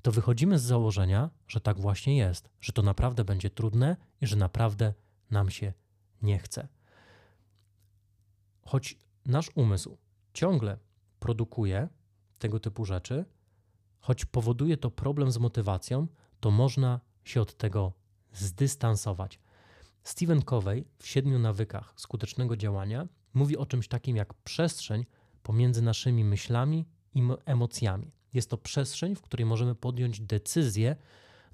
to 0.01 0.12
wychodzimy 0.12 0.60
z 0.60 0.63
założenia, 0.63 1.29
że 1.48 1.62
tak 1.62 1.79
właśnie 1.79 2.17
jest, 2.17 2.50
że 2.62 2.74
to 2.74 2.81
naprawdę 2.81 3.25
będzie 3.25 3.50
trudne 3.50 3.98
i 4.22 4.27
że 4.27 4.36
naprawdę 4.36 4.93
nam 5.31 5.50
się 5.50 5.74
nie 6.22 6.39
chce. 6.39 6.67
Choć 8.67 9.00
nasz 9.25 9.50
umysł 9.55 9.98
ciągle 10.34 10.77
produkuje 11.19 11.89
tego 12.39 12.60
typu 12.60 12.86
rzeczy, 12.86 13.25
choć 14.00 14.25
powoduje 14.25 14.77
to 14.77 14.91
problem 14.91 15.31
z 15.31 15.38
motywacją, 15.38 16.07
to 16.39 16.51
można 16.51 17.00
się 17.24 17.41
od 17.41 17.57
tego 17.57 17.93
zdystansować. 18.34 19.39
Stephen 20.03 20.41
Covey 20.41 20.86
w 21.00 21.07
siedmiu 21.07 21.39
nawykach 21.39 21.93
skutecznego 21.95 22.57
działania 22.57 23.07
mówi 23.34 23.57
o 23.57 23.65
czymś 23.65 23.88
takim 23.88 24.15
jak 24.15 24.34
przestrzeń 24.34 25.05
pomiędzy 25.43 25.81
naszymi 25.81 26.24
myślami 26.24 26.86
i 27.13 27.22
emocjami. 27.45 28.12
Jest 28.34 28.50
to 28.50 28.57
przestrzeń, 28.57 29.15
w 29.15 29.22
której 29.22 29.45
możemy 29.45 29.75
podjąć 29.75 30.22
decyzję 30.22 30.95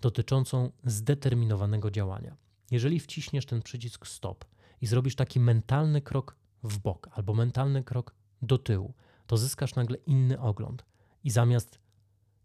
dotyczącą 0.01 0.71
zdeterminowanego 0.83 1.91
działania. 1.91 2.37
Jeżeli 2.71 2.99
wciśniesz 2.99 3.45
ten 3.45 3.61
przycisk 3.61 4.07
stop 4.07 4.45
i 4.81 4.87
zrobisz 4.87 5.15
taki 5.15 5.39
mentalny 5.39 6.01
krok 6.01 6.35
w 6.63 6.79
bok 6.79 7.09
albo 7.11 7.33
mentalny 7.33 7.83
krok 7.83 8.15
do 8.41 8.57
tyłu, 8.57 8.93
to 9.27 9.37
zyskasz 9.37 9.75
nagle 9.75 9.97
inny 9.97 10.39
ogląd. 10.39 10.85
I 11.23 11.31
zamiast 11.31 11.79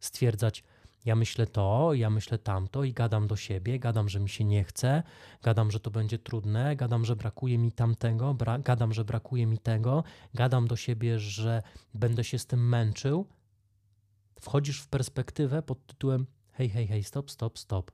stwierdzać, 0.01 0.65
ja 1.05 1.17
myślę 1.17 1.47
to, 1.47 1.95
ja 1.95 2.11
myślę 2.11 2.39
tamto 2.39 2.85
i 2.85 2.93
gadam 2.93 3.27
do 3.27 3.37
siebie, 3.37 3.79
gadam, 3.79 4.09
że 4.09 4.21
mi 4.21 4.29
się 4.29 4.45
nie 4.45 4.65
chce, 4.65 5.03
gadam, 5.43 5.71
że 5.71 5.81
to 5.81 5.91
będzie 5.91 6.19
trudne, 6.19 6.77
gadam, 6.77 7.05
że 7.05 7.17
brakuje 7.17 7.59
mi 7.59 7.73
tamtego, 7.73 8.35
bra- 8.35 8.63
gadam, 8.63 8.93
że 8.93 9.05
brakuje 9.05 9.47
mi 9.47 9.59
tego, 9.59 10.05
gadam 10.35 10.69
do 10.69 10.77
siebie, 10.77 11.19
że 11.19 11.63
będę 11.95 12.25
się 12.25 12.39
z 12.39 12.47
tym 12.47 12.69
męczył. 12.69 13.27
Wchodzisz 14.41 14.81
w 14.81 14.89
perspektywę 14.89 15.63
pod 15.63 15.87
tytułem: 15.87 16.27
hej, 16.53 16.69
hej, 16.69 16.87
hej, 16.87 17.05
stop, 17.05 17.31
stop, 17.31 17.59
stop. 17.59 17.91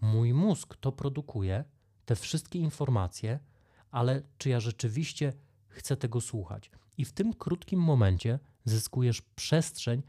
Mój 0.00 0.34
mózg 0.34 0.76
to 0.76 0.92
produkuje, 0.92 1.64
te 2.04 2.16
wszystkie 2.16 2.58
informacje, 2.58 3.38
ale 3.90 4.22
czy 4.38 4.48
ja 4.48 4.60
rzeczywiście 4.60 5.32
chcę 5.74 5.96
tego 5.96 6.20
słuchać? 6.20 6.70
I 6.98 7.04
w 7.04 7.12
tym 7.12 7.34
krótkim 7.34 7.80
momencie 7.80 8.38
zyskujesz 8.64 9.22
przestrzeń 9.22 10.02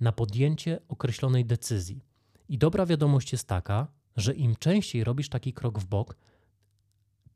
na 0.00 0.12
podjęcie 0.12 0.80
określonej 0.88 1.44
decyzji. 1.44 2.04
I 2.48 2.58
dobra 2.58 2.86
wiadomość 2.86 3.32
jest 3.32 3.48
taka, 3.48 3.86
że 4.16 4.34
im 4.34 4.56
częściej 4.56 5.04
robisz 5.04 5.28
taki 5.28 5.52
krok 5.52 5.78
w 5.78 5.86
bok, 5.86 6.16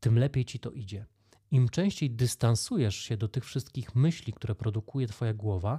tym 0.01 0.19
lepiej 0.19 0.45
ci 0.45 0.59
to 0.59 0.71
idzie. 0.71 1.07
Im 1.51 1.69
częściej 1.69 2.11
dystansujesz 2.11 2.97
się 2.97 3.17
do 3.17 3.29
tych 3.29 3.45
wszystkich 3.45 3.95
myśli, 3.95 4.33
które 4.33 4.55
produkuje 4.55 5.07
Twoja 5.07 5.35
głowa, 5.35 5.79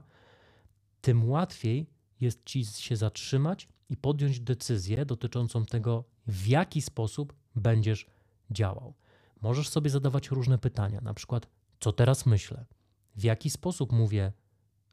tym 1.01 1.29
łatwiej 1.29 1.89
jest 2.19 2.45
ci 2.45 2.65
się 2.65 2.95
zatrzymać 2.95 3.67
i 3.89 3.97
podjąć 3.97 4.39
decyzję 4.39 5.05
dotyczącą 5.05 5.65
tego, 5.65 6.03
w 6.27 6.47
jaki 6.47 6.81
sposób 6.81 7.33
będziesz 7.55 8.07
działał. 8.51 8.93
Możesz 9.41 9.69
sobie 9.69 9.89
zadawać 9.89 10.29
różne 10.29 10.57
pytania, 10.57 11.01
na 11.01 11.13
przykład, 11.13 11.47
co 11.79 11.91
teraz 11.91 12.25
myślę, 12.25 12.65
w 13.15 13.23
jaki 13.23 13.49
sposób 13.49 13.91
mówię 13.91 14.33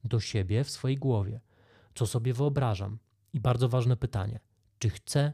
do 0.04 0.20
siebie 0.20 0.64
w 0.64 0.70
swojej 0.70 0.98
głowie, 0.98 1.40
co 1.94 2.06
sobie 2.06 2.34
wyobrażam 2.34 2.98
i 3.32 3.40
bardzo 3.40 3.68
ważne 3.68 3.96
pytanie, 3.96 4.40
czy 4.78 4.90
chcę 4.90 5.32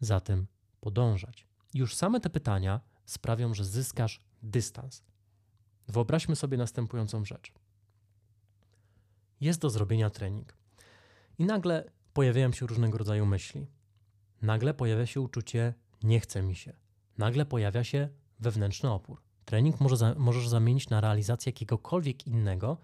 za 0.00 0.20
tym 0.20 0.46
podążać. 0.80 1.46
Już 1.74 1.96
same 1.96 2.20
te 2.20 2.30
pytania 2.30 2.80
sprawią, 3.04 3.54
że 3.54 3.64
zyskasz 3.64 4.20
dystans. 4.42 5.02
Wyobraźmy 5.88 6.36
sobie 6.36 6.56
następującą 6.56 7.24
rzecz. 7.24 7.52
Jest 9.40 9.60
do 9.60 9.70
zrobienia 9.70 10.10
trening 10.10 10.56
i 11.38 11.44
nagle 11.44 11.90
pojawiają 12.12 12.52
się 12.52 12.66
różnego 12.66 12.98
rodzaju 12.98 13.26
myśli. 13.26 13.66
Nagle 14.42 14.74
pojawia 14.74 15.06
się 15.06 15.20
uczucie 15.20 15.74
nie 16.02 16.20
chce 16.20 16.42
mi 16.42 16.56
się. 16.56 16.72
Nagle 17.18 17.46
pojawia 17.46 17.84
się 17.84 18.08
wewnętrzny 18.40 18.90
opór. 18.90 19.22
Trening 19.50 19.80
może 19.80 19.96
za, 19.96 20.14
możesz 20.14 20.48
zamienić 20.48 20.90
na 20.90 21.00
realizację 21.00 21.50
jakiegokolwiek 21.50 22.26
innego 22.26 22.76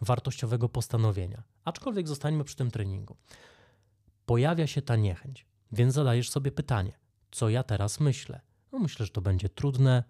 wartościowego 0.00 0.68
postanowienia. 0.68 1.42
Aczkolwiek 1.64 2.08
zostańmy 2.08 2.44
przy 2.44 2.56
tym 2.56 2.70
treningu. 2.70 3.16
Pojawia 4.26 4.66
się 4.66 4.82
ta 4.82 4.96
niechęć, 4.96 5.46
więc 5.72 5.94
zadajesz 5.94 6.30
sobie 6.30 6.52
pytanie, 6.52 6.92
co 7.30 7.48
ja 7.48 7.62
teraz 7.62 8.00
myślę? 8.00 8.40
No 8.72 8.78
myślę, 8.78 9.06
że 9.06 9.12
to 9.12 9.20
będzie 9.20 9.48
trudne, 9.48 10.04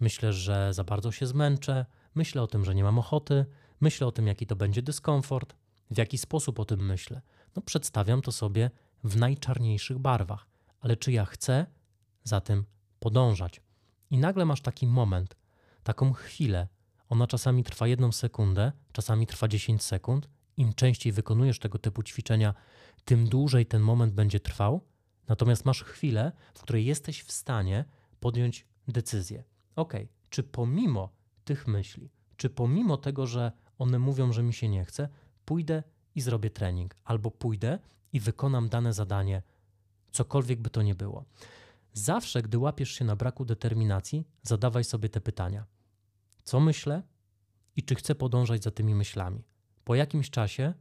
myślę, 0.00 0.32
że 0.32 0.74
za 0.74 0.84
bardzo 0.84 1.12
się 1.12 1.26
zmęczę, 1.26 1.86
myślę 2.14 2.42
o 2.42 2.46
tym, 2.46 2.64
że 2.64 2.74
nie 2.74 2.84
mam 2.84 2.98
ochoty, 2.98 3.46
myślę 3.80 4.06
o 4.06 4.12
tym, 4.12 4.26
jaki 4.26 4.46
to 4.46 4.56
będzie 4.56 4.82
dyskomfort, 4.82 5.54
w 5.90 5.98
jaki 5.98 6.18
sposób 6.18 6.60
o 6.60 6.64
tym 6.64 6.86
myślę. 6.86 7.22
No 7.56 7.62
przedstawiam 7.62 8.22
to 8.22 8.32
sobie 8.32 8.70
w 9.04 9.16
najczarniejszych 9.16 9.98
barwach, 9.98 10.46
ale 10.80 10.96
czy 10.96 11.12
ja 11.12 11.24
chcę 11.24 11.66
za 12.24 12.40
tym 12.40 12.64
podążać. 13.00 13.60
I 14.12 14.18
nagle 14.18 14.44
masz 14.44 14.60
taki 14.60 14.86
moment, 14.86 15.36
taką 15.82 16.12
chwilę. 16.12 16.68
Ona 17.08 17.26
czasami 17.26 17.64
trwa 17.64 17.86
jedną 17.86 18.12
sekundę, 18.12 18.72
czasami 18.92 19.26
trwa 19.26 19.48
10 19.48 19.82
sekund. 19.82 20.28
Im 20.56 20.74
częściej 20.74 21.12
wykonujesz 21.12 21.58
tego 21.58 21.78
typu 21.78 22.02
ćwiczenia, 22.02 22.54
tym 23.04 23.28
dłużej 23.28 23.66
ten 23.66 23.82
moment 23.82 24.14
będzie 24.14 24.40
trwał. 24.40 24.80
Natomiast 25.28 25.64
masz 25.64 25.82
chwilę, 25.82 26.32
w 26.54 26.62
której 26.62 26.84
jesteś 26.84 27.22
w 27.22 27.32
stanie 27.32 27.84
podjąć 28.20 28.66
decyzję. 28.88 29.44
Ok, 29.76 29.92
czy 30.30 30.42
pomimo 30.42 31.12
tych 31.44 31.66
myśli, 31.66 32.10
czy 32.36 32.50
pomimo 32.50 32.96
tego, 32.96 33.26
że 33.26 33.52
one 33.78 33.98
mówią, 33.98 34.32
że 34.32 34.42
mi 34.42 34.52
się 34.52 34.68
nie 34.68 34.84
chce, 34.84 35.08
pójdę 35.44 35.82
i 36.14 36.20
zrobię 36.20 36.50
trening, 36.50 36.96
albo 37.04 37.30
pójdę 37.30 37.78
i 38.12 38.20
wykonam 38.20 38.68
dane 38.68 38.92
zadanie, 38.92 39.42
cokolwiek 40.10 40.60
by 40.60 40.70
to 40.70 40.82
nie 40.82 40.94
było. 40.94 41.24
Zawsze, 41.92 42.42
gdy 42.42 42.58
łapiesz 42.58 42.90
się 42.90 43.04
na 43.04 43.16
braku 43.16 43.44
determinacji, 43.44 44.26
zadawaj 44.42 44.84
sobie 44.84 45.08
te 45.08 45.20
pytania: 45.20 45.66
co 46.44 46.60
myślę 46.60 47.02
i 47.76 47.82
czy 47.82 47.94
chcę 47.94 48.14
podążać 48.14 48.62
za 48.62 48.70
tymi 48.70 48.94
myślami? 48.94 49.44
Po 49.84 49.94
jakimś 49.94 50.30
czasie 50.30 50.74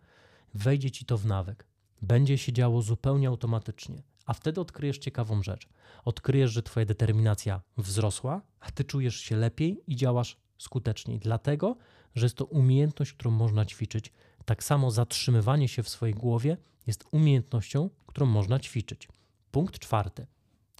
wejdzie 0.53 0.91
ci 0.91 1.06
to 1.06 1.18
w 1.18 1.25
nawyk. 1.25 1.68
Będzie 2.01 2.38
się 2.38 2.53
działo 2.53 2.82
zupełnie 2.82 3.27
automatycznie, 3.27 4.03
a 4.25 4.34
wtedy 4.34 4.62
odkryjesz 4.62 4.98
ciekawą 4.98 5.44
rzecz. 5.44 5.70
Odkryjesz, 6.06 6.51
że 6.51 6.63
twoja 6.63 6.86
determinacja 6.86 7.62
wzrosła, 7.77 8.41
a 8.60 8.72
ty 8.72 8.84
czujesz 8.84 9.15
się 9.15 9.36
lepiej 9.36 9.84
i 9.88 9.96
działasz 9.96 10.38
skuteczniej, 10.58 11.20
dlatego 11.20 11.77
że 12.15 12.25
jest 12.25 12.38
to 12.38 12.46
umiejętność, 12.46 13.13
którą 13.13 13.32
można 13.32 13.65
ćwiczyć. 13.65 14.12
Tak 14.46 14.63
samo 14.63 14.91
zatrzymywanie 14.91 15.68
się 15.68 15.84
w 15.84 15.89
swojej 15.89 16.15
głowie 16.15 16.58
jest 16.88 17.06
umiejętnością, 17.12 17.89
którą 18.08 18.25
można 18.25 18.60
ćwiczyć. 18.60 19.08
Punkt 19.51 19.80
czwarty. 19.80 20.27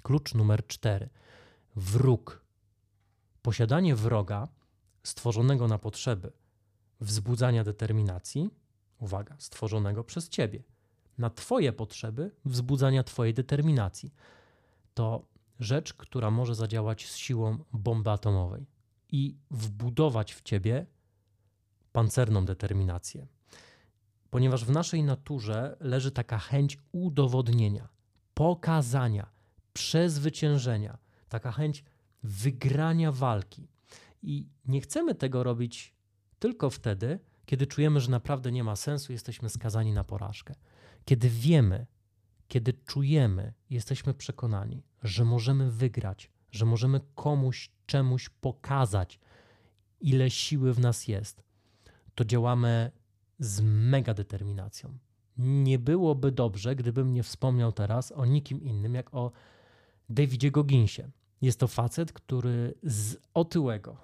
Klucz 0.04 0.34
numer 0.34 0.68
cztery. 0.68 1.10
Wróg. 1.76 2.42
Posiadanie 3.42 3.96
wroga 3.96 4.48
stworzonego 5.04 5.68
na 5.68 5.78
potrzeby 5.78 6.32
wzbudzania 7.00 7.64
determinacji, 7.64 8.50
uwaga, 9.00 9.36
stworzonego 9.40 10.04
przez 10.04 10.30
ciebie, 10.30 10.64
na 11.18 11.30
Twoje 11.30 11.74
potrzeby 11.74 12.32
wzbudzania 12.46 13.04
Twojej 13.04 13.34
determinacji. 13.34 14.14
To 14.94 15.26
rzecz, 15.60 15.94
która 15.94 16.32
może 16.32 16.56
zadziałać 16.56 17.08
z 17.08 17.16
siłą 17.16 17.58
bomby 17.74 18.10
atomowej 18.10 18.66
i 19.10 19.38
wbudować 19.52 20.34
w 20.34 20.42
ciebie 20.42 20.86
pancerną 21.92 22.46
determinację. 22.46 23.28
Ponieważ 24.30 24.66
w 24.66 24.72
naszej 24.72 25.04
naturze 25.04 25.78
leży 25.80 26.12
taka 26.12 26.38
chęć 26.38 26.78
udowodnienia, 26.92 27.88
pokazania, 28.34 29.30
przezwyciężenia, 29.82 30.98
taka 31.30 31.52
chęć 31.52 31.84
wygrania 32.24 33.12
walki. 33.12 33.68
I 34.24 34.48
nie 34.66 34.82
chcemy 34.82 35.16
tego 35.16 35.44
robić 35.44 35.96
tylko 36.40 36.70
wtedy, 36.70 37.20
kiedy 37.46 37.68
czujemy, 37.68 38.00
że 38.00 38.12
naprawdę 38.12 38.52
nie 38.52 38.64
ma 38.64 38.76
sensu, 38.76 39.12
jesteśmy 39.12 39.50
skazani 39.50 39.94
na 39.94 40.04
porażkę. 40.04 40.56
Kiedy 41.06 41.30
wiemy, 41.30 41.86
kiedy 42.48 42.74
czujemy, 42.74 43.54
jesteśmy 43.70 44.14
przekonani, 44.14 44.84
że 45.04 45.26
możemy 45.26 45.72
wygrać, 45.72 46.32
że 46.52 46.66
możemy 46.66 47.02
komuś 47.16 47.72
czemuś 47.86 48.30
pokazać, 48.30 49.20
ile 50.02 50.30
siły 50.30 50.74
w 50.74 50.80
nas 50.80 51.08
jest, 51.08 51.44
to 52.16 52.26
działamy 52.26 52.92
z 53.40 53.62
mega 53.64 54.14
determinacją. 54.14 54.98
Nie 55.38 55.80
byłoby 55.80 56.32
dobrze, 56.32 56.76
gdybym 56.76 57.14
nie 57.14 57.24
wspomniał 57.24 57.72
teraz 57.72 58.12
o 58.12 58.26
nikim 58.26 58.62
innym, 58.62 58.96
jak 58.96 59.14
o 59.14 59.32
Davidzie 60.12 60.52
Goginsie. 60.52 61.12
Jest 61.42 61.60
to 61.60 61.68
facet, 61.68 62.14
który 62.14 62.74
z 62.84 63.18
otyłego, 63.34 63.98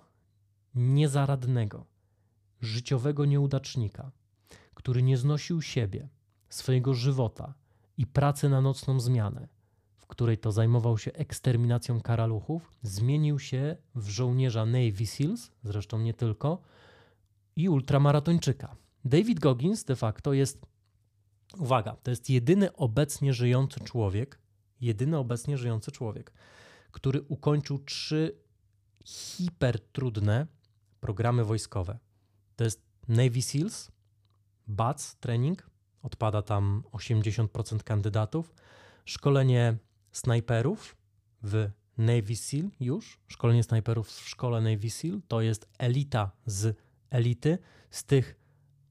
niezaradnego, 0.75 1.85
życiowego 2.61 3.25
nieudacznika, 3.25 4.11
który 4.73 5.03
nie 5.03 5.17
znosił 5.17 5.61
siebie, 5.61 6.09
swojego 6.49 6.93
żywota 6.93 7.53
i 7.97 8.07
pracy 8.07 8.49
na 8.49 8.61
nocną 8.61 8.99
zmianę, 8.99 9.47
w 9.97 10.07
której 10.07 10.37
to 10.37 10.51
zajmował 10.51 10.97
się 10.97 11.13
eksterminacją 11.13 12.01
karaluchów, 12.01 12.71
zmienił 12.81 13.39
się 13.39 13.77
w 13.95 14.09
żołnierza 14.09 14.65
Navy 14.65 15.05
SEALs, 15.05 15.51
zresztą 15.63 15.99
nie 15.99 16.13
tylko, 16.13 16.61
i 17.55 17.69
ultramaratończyka. 17.69 18.75
David 19.05 19.39
Goggins 19.39 19.83
de 19.83 19.95
facto 19.95 20.33
jest, 20.33 20.65
uwaga, 21.57 21.95
to 22.03 22.11
jest 22.11 22.29
jedyny 22.29 22.73
obecnie 22.73 23.33
żyjący 23.33 23.79
człowiek, 23.79 24.39
jedyny 24.81 25.17
obecnie 25.17 25.57
żyjący 25.57 25.91
człowiek, 25.91 26.33
który 26.91 27.21
ukończył 27.21 27.79
trzy 27.79 28.37
hipertrudne 29.05 30.47
programy 30.99 31.45
wojskowe. 31.45 31.99
To 32.55 32.63
jest 32.63 32.81
Navy 33.07 33.41
SEALs, 33.41 33.91
BATS 34.67 35.15
training, 35.15 35.69
odpada 36.01 36.41
tam 36.41 36.83
80% 36.91 37.83
kandydatów, 37.83 38.53
szkolenie 39.05 39.77
snajperów 40.11 40.97
w 41.43 41.69
Navy 41.97 42.35
SEAL 42.35 42.69
już, 42.79 43.19
szkolenie 43.27 43.63
snajperów 43.63 44.07
w 44.09 44.29
szkole 44.29 44.61
Navy 44.61 44.89
SEAL, 44.89 45.21
to 45.27 45.41
jest 45.41 45.69
elita 45.77 46.31
z 46.45 46.77
elity. 47.09 47.57
Z 47.89 48.03
tych 48.03 48.35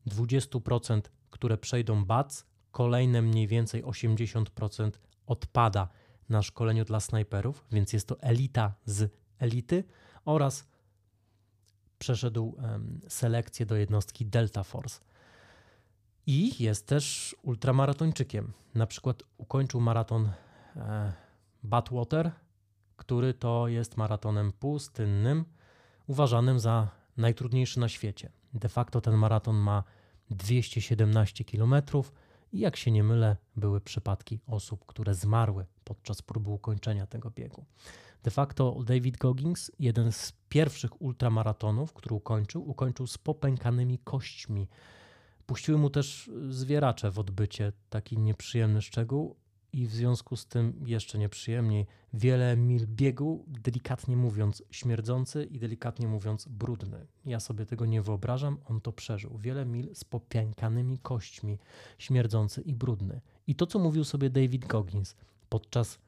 20%, 0.07 1.01
które 1.31 1.59
przejdą 1.59 2.05
BATS, 2.05 2.45
kolejne 2.71 3.23
mniej 3.23 3.47
więcej 3.47 3.85
80% 3.85 4.91
odpada 5.27 5.89
na 6.29 6.43
szkoleniu 6.43 6.85
dla 6.85 7.01
snajperów, 7.01 7.65
więc 7.73 7.93
jest 7.93 8.09
to 8.09 8.21
elita 8.21 8.75
z 8.85 9.13
elity 9.39 9.85
oraz 10.25 10.67
przeszedł 11.99 12.57
selekcję 13.09 13.67
do 13.67 13.77
jednostki 13.77 14.27
Delta 14.27 14.63
Force. 14.63 15.01
I 16.27 16.63
jest 16.63 16.87
też 16.87 17.37
ultramaratończykiem. 17.43 18.53
Na 18.75 18.87
przykład 18.87 19.23
ukończył 19.39 19.81
maraton 19.81 20.31
e, 20.77 21.13
Badwater, 21.63 22.31
który 22.97 23.35
to 23.35 23.69
jest 23.69 23.97
maratonem 23.97 24.53
pustynnym, 24.53 25.45
uważanym 26.07 26.61
za 26.61 26.89
najtrudniejszy 27.17 27.81
na 27.81 27.89
świecie. 27.89 28.31
De 28.55 28.69
facto 28.69 29.01
ten 29.01 29.15
maraton 29.15 29.57
ma 29.57 29.85
217 30.31 31.45
km 31.45 31.75
i 32.57 32.61
jak 32.61 32.77
się 32.77 32.91
nie 32.91 33.05
mylę, 33.05 33.37
były 33.57 33.81
przypadki 33.81 34.41
osób, 34.47 34.87
które 34.87 35.15
zmarły 35.15 35.67
podczas 35.85 36.23
próby 36.23 36.51
ukończenia 36.51 37.07
tego 37.07 37.31
biegu. 37.31 37.65
De 38.23 38.31
facto 38.31 38.77
David 38.87 39.17
Goggins, 39.17 39.71
jeden 39.79 40.13
z 40.13 40.33
pierwszych 40.49 41.03
ultramaratonów, 41.03 41.93
który 41.93 42.15
ukończył, 42.15 42.71
ukończył 42.71 43.07
z 43.07 43.19
popękanymi 43.19 43.99
kośćmi. 43.99 44.69
Puściły 45.47 45.79
mu 45.79 45.91
też 45.91 46.31
zwieracze 46.49 47.11
w 47.11 47.19
odbycie, 47.19 47.73
taki 47.91 48.19
nieprzyjemny 48.19 48.83
szczegół, 48.83 49.37
i 49.73 49.87
w 49.87 49.95
związku 49.95 50.37
z 50.37 50.47
tym 50.47 50.81
jeszcze 50.87 51.19
nieprzyjemniej, 51.19 51.87
wiele 52.13 52.57
mil 52.57 52.87
biegu, 52.87 53.45
delikatnie 53.49 54.17
mówiąc 54.17 54.63
śmierdzący 54.71 55.45
i 55.45 55.59
delikatnie 55.59 56.09
mówiąc 56.09 56.49
brudny. 56.49 57.07
Ja 57.25 57.41
sobie 57.41 57.67
tego 57.67 57.87
nie 57.87 58.03
wyobrażam, 58.03 58.59
on 58.65 58.81
to 58.81 58.93
przeżył. 58.93 59.39
Wiele 59.39 59.67
mil 59.67 59.95
z 59.95 60.05
popiękanymi 60.05 60.99
kośćmi, 60.99 61.59
śmierdzący 61.99 62.63
i 62.63 62.75
brudny. 62.75 63.21
I 63.47 63.55
to, 63.55 63.67
co 63.67 63.79
mówił 63.79 64.05
sobie 64.05 64.31
David 64.31 64.67
Goggins 64.67 65.17
podczas 65.49 65.99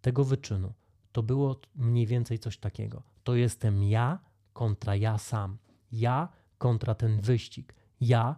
tego 0.00 0.24
wyczynu, 0.24 0.72
to 1.12 1.22
było 1.22 1.60
mniej 1.74 2.06
więcej 2.06 2.38
coś 2.38 2.58
takiego. 2.58 3.02
To 3.24 3.34
jestem 3.34 3.82
ja 3.82 4.18
kontra 4.52 4.96
ja 4.96 5.18
sam. 5.18 5.58
Ja 5.92 6.28
kontra 6.58 6.94
ten 6.94 7.20
wyścig. 7.20 7.74
Ja 8.00 8.36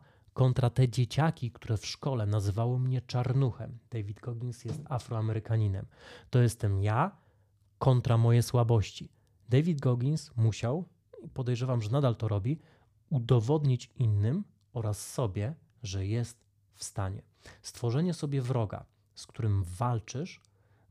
te 0.75 0.88
dzieciaki, 0.88 1.51
które 1.51 1.77
w 1.77 1.87
szkole 1.87 2.27
nazywały 2.27 2.79
mnie 2.79 3.01
czarnuchem. 3.01 3.79
David 3.90 4.20
Goggins 4.20 4.64
jest 4.64 4.81
afroamerykaninem. 4.88 5.87
To 6.31 6.38
jestem 6.38 6.83
ja 6.83 7.16
kontra 7.79 8.16
moje 8.18 8.42
słabości. 8.42 9.09
David 9.49 9.81
Goggins 9.81 10.37
musiał, 10.37 10.85
podejrzewam, 11.35 11.83
że 11.83 11.90
nadal 11.90 12.16
to 12.16 12.29
robi, 12.29 12.59
udowodnić 13.11 13.90
innym 13.94 14.44
oraz 14.72 15.12
sobie, 15.12 15.55
że 15.83 16.07
jest 16.07 16.38
w 16.75 16.85
stanie. 16.85 17.22
Stworzenie 17.62 18.14
sobie 18.14 18.42
wroga, 18.42 18.85
z 19.14 19.27
którym 19.27 19.64
walczysz, 19.64 20.40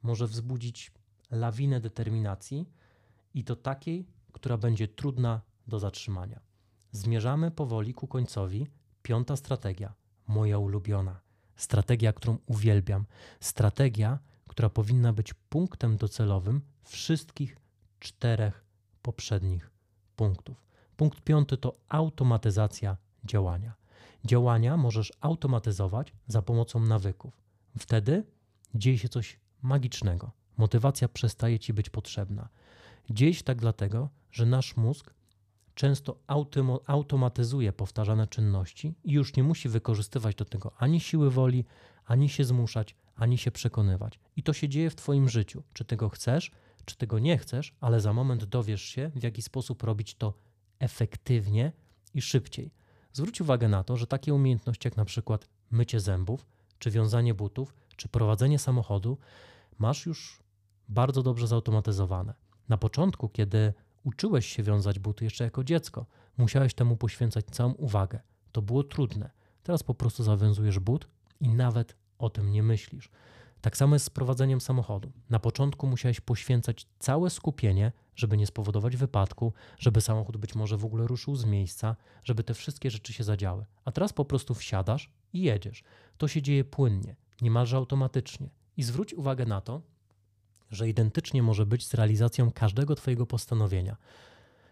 może 0.04 0.28
wzbudzić 0.28 0.92
lawinę 1.32 1.80
determinacji 1.80 2.70
i 3.34 3.44
to 3.44 3.56
takiej, 3.56 4.08
która 4.32 4.58
będzie 4.58 4.88
trudna 4.88 5.42
do 5.68 5.80
zatrzymania. 5.80 6.40
Zmierzamy 6.92 7.52
powoli 7.52 7.94
ku 7.94 8.08
końcowi 8.08 8.68
Piąta 9.06 9.36
strategia, 9.36 9.94
moja 10.28 10.58
ulubiona. 10.58 11.20
Strategia, 11.56 12.14
którą 12.14 12.38
uwielbiam. 12.46 13.06
Strategia, 13.40 14.20
która 14.48 14.70
powinna 14.70 15.14
być 15.14 15.34
punktem 15.34 15.98
docelowym 15.98 16.62
wszystkich 16.84 17.58
czterech 18.00 18.66
poprzednich 19.02 19.72
punktów. 20.16 20.66
Punkt 20.98 21.22
piąty 21.22 21.58
to 21.58 21.78
automatyzacja 21.90 22.98
działania. 23.24 23.74
Działania 24.24 24.78
możesz 24.78 25.14
automatyzować 25.22 26.14
za 26.28 26.42
pomocą 26.42 26.80
nawyków. 26.80 27.42
Wtedy 27.80 28.24
dzieje 28.76 28.98
się 28.98 29.10
coś 29.10 29.40
magicznego. 29.62 30.32
Motywacja 30.58 31.08
przestaje 31.08 31.60
ci 31.60 31.74
być 31.74 31.90
potrzebna. 31.90 32.50
Dzieje 33.10 33.34
się 33.34 33.44
tak 33.44 33.58
dlatego, 33.58 34.10
że 34.32 34.46
nasz 34.46 34.78
mózg 34.78 35.14
często 35.76 36.20
automatyzuje 36.88 37.74
powtarzane 37.74 38.28
czynności 38.28 38.96
i 39.04 39.12
już 39.12 39.36
nie 39.36 39.44
musi 39.44 39.70
wykorzystywać 39.70 40.36
do 40.36 40.46
tego 40.46 40.72
ani 40.78 41.00
siły 41.00 41.32
woli, 41.32 41.66
ani 42.06 42.30
się 42.30 42.44
zmuszać, 42.44 42.96
ani 43.16 43.38
się 43.38 43.52
przekonywać. 43.52 44.20
I 44.36 44.44
to 44.44 44.54
się 44.54 44.70
dzieje 44.70 44.90
w 44.90 44.96
Twoim 44.96 45.30
życiu. 45.30 45.64
Czy 45.74 45.86
tego 45.86 46.10
chcesz, 46.10 46.52
czy 46.86 46.98
tego 46.98 47.20
nie 47.20 47.38
chcesz, 47.38 47.76
ale 47.80 48.00
za 48.02 48.14
moment 48.14 48.46
dowiesz 48.46 48.82
się, 48.82 49.12
w 49.16 49.24
jaki 49.24 49.42
sposób 49.42 49.84
robić 49.84 50.16
to 50.16 50.34
efektywnie 50.80 51.72
i 52.14 52.22
szybciej. 52.22 52.72
Zwróć 53.14 53.42
uwagę 53.42 53.68
na 53.68 53.84
to, 53.84 53.98
że 53.98 54.08
takie 54.08 54.34
umiejętności 54.34 54.88
jak 54.88 54.98
na 54.98 55.06
przykład 55.06 55.50
mycie 55.72 56.00
zębów, 56.00 56.46
czy 56.80 56.92
wiązanie 56.92 57.34
butów, 57.34 57.74
czy 57.96 58.08
prowadzenie 58.08 58.60
samochodu 58.60 59.18
masz 59.78 60.06
już 60.06 60.44
bardzo 60.90 61.24
dobrze 61.24 61.48
zautomatyzowane. 61.48 62.34
Na 62.70 62.78
początku, 62.78 63.30
kiedy 63.30 63.74
uczyłeś 64.06 64.46
się 64.46 64.64
wiązać 64.64 65.00
buty 65.00 65.24
jeszcze 65.24 65.44
jako 65.44 65.64
dziecko, 65.64 66.06
musiałeś 66.38 66.74
temu 66.74 66.98
poświęcać 66.98 67.46
całą 67.46 67.74
uwagę. 67.74 68.20
To 68.52 68.62
było 68.62 68.84
trudne. 68.84 69.32
Teraz 69.64 69.84
po 69.84 69.94
prostu 69.96 70.24
zawiązujesz 70.24 70.80
but 70.80 71.08
i 71.40 71.50
nawet 71.50 71.96
o 72.18 72.30
tym 72.30 72.52
nie 72.52 72.64
myślisz. 72.64 73.10
Tak 73.62 73.78
samo 73.78 73.96
jest 73.96 74.06
z 74.06 74.10
prowadzeniem 74.10 74.62
samochodu. 74.62 75.12
Na 75.30 75.40
początku 75.40 75.88
musiałeś 75.88 76.22
poświęcać 76.22 76.88
całe 77.00 77.30
skupienie, 77.30 77.92
żeby 78.16 78.38
nie 78.38 78.48
spowodować 78.48 78.98
wypadku, 78.98 79.54
żeby 79.80 80.02
samochód 80.02 80.38
być 80.38 80.56
może 80.56 80.78
w 80.78 80.86
ogóle 80.86 81.08
ruszył 81.08 81.36
z 81.36 81.46
miejsca, 81.46 81.96
żeby 82.24 82.44
te 82.44 82.54
wszystkie 82.54 82.92
rzeczy 82.92 83.14
się 83.14 83.24
zadziały. 83.24 83.66
A 83.86 83.92
teraz 83.92 84.14
po 84.14 84.26
prostu 84.26 84.54
wsiadasz 84.54 85.12
i 85.34 85.42
jedziesz. 85.42 85.84
To 86.18 86.28
się 86.28 86.42
dzieje 86.42 86.64
płynnie, 86.64 87.16
niemalże 87.42 87.78
automatycznie. 87.78 88.50
I 88.78 88.84
zwróć 88.84 89.14
uwagę 89.14 89.46
na 89.46 89.62
to, 89.62 89.82
że 90.72 90.90
identycznie 90.90 91.44
może 91.44 91.66
być 91.66 91.88
z 91.88 91.94
realizacją 91.94 92.52
każdego 92.52 92.96
Twojego 92.96 93.26
postanowienia. 93.26 93.98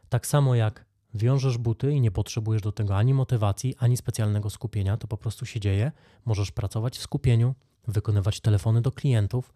Tak 0.10 0.28
samo 0.28 0.56
jak 0.56 0.86
wiążesz 1.14 1.58
buty 1.58 1.92
i 1.92 2.02
nie 2.02 2.12
potrzebujesz 2.12 2.62
do 2.62 2.72
tego 2.72 2.98
ani 2.98 3.14
motywacji, 3.14 3.76
ani 3.80 3.98
specjalnego 3.98 4.50
skupienia, 4.50 4.98
to 4.98 5.08
po 5.08 5.18
prostu 5.18 5.46
się 5.46 5.60
dzieje. 5.60 5.92
Możesz 6.26 6.52
pracować 6.52 6.98
w 6.98 7.02
skupieniu, 7.02 7.56
wykonywać 7.88 8.40
telefony 8.40 8.82
do 8.82 8.92
klientów, 8.92 9.54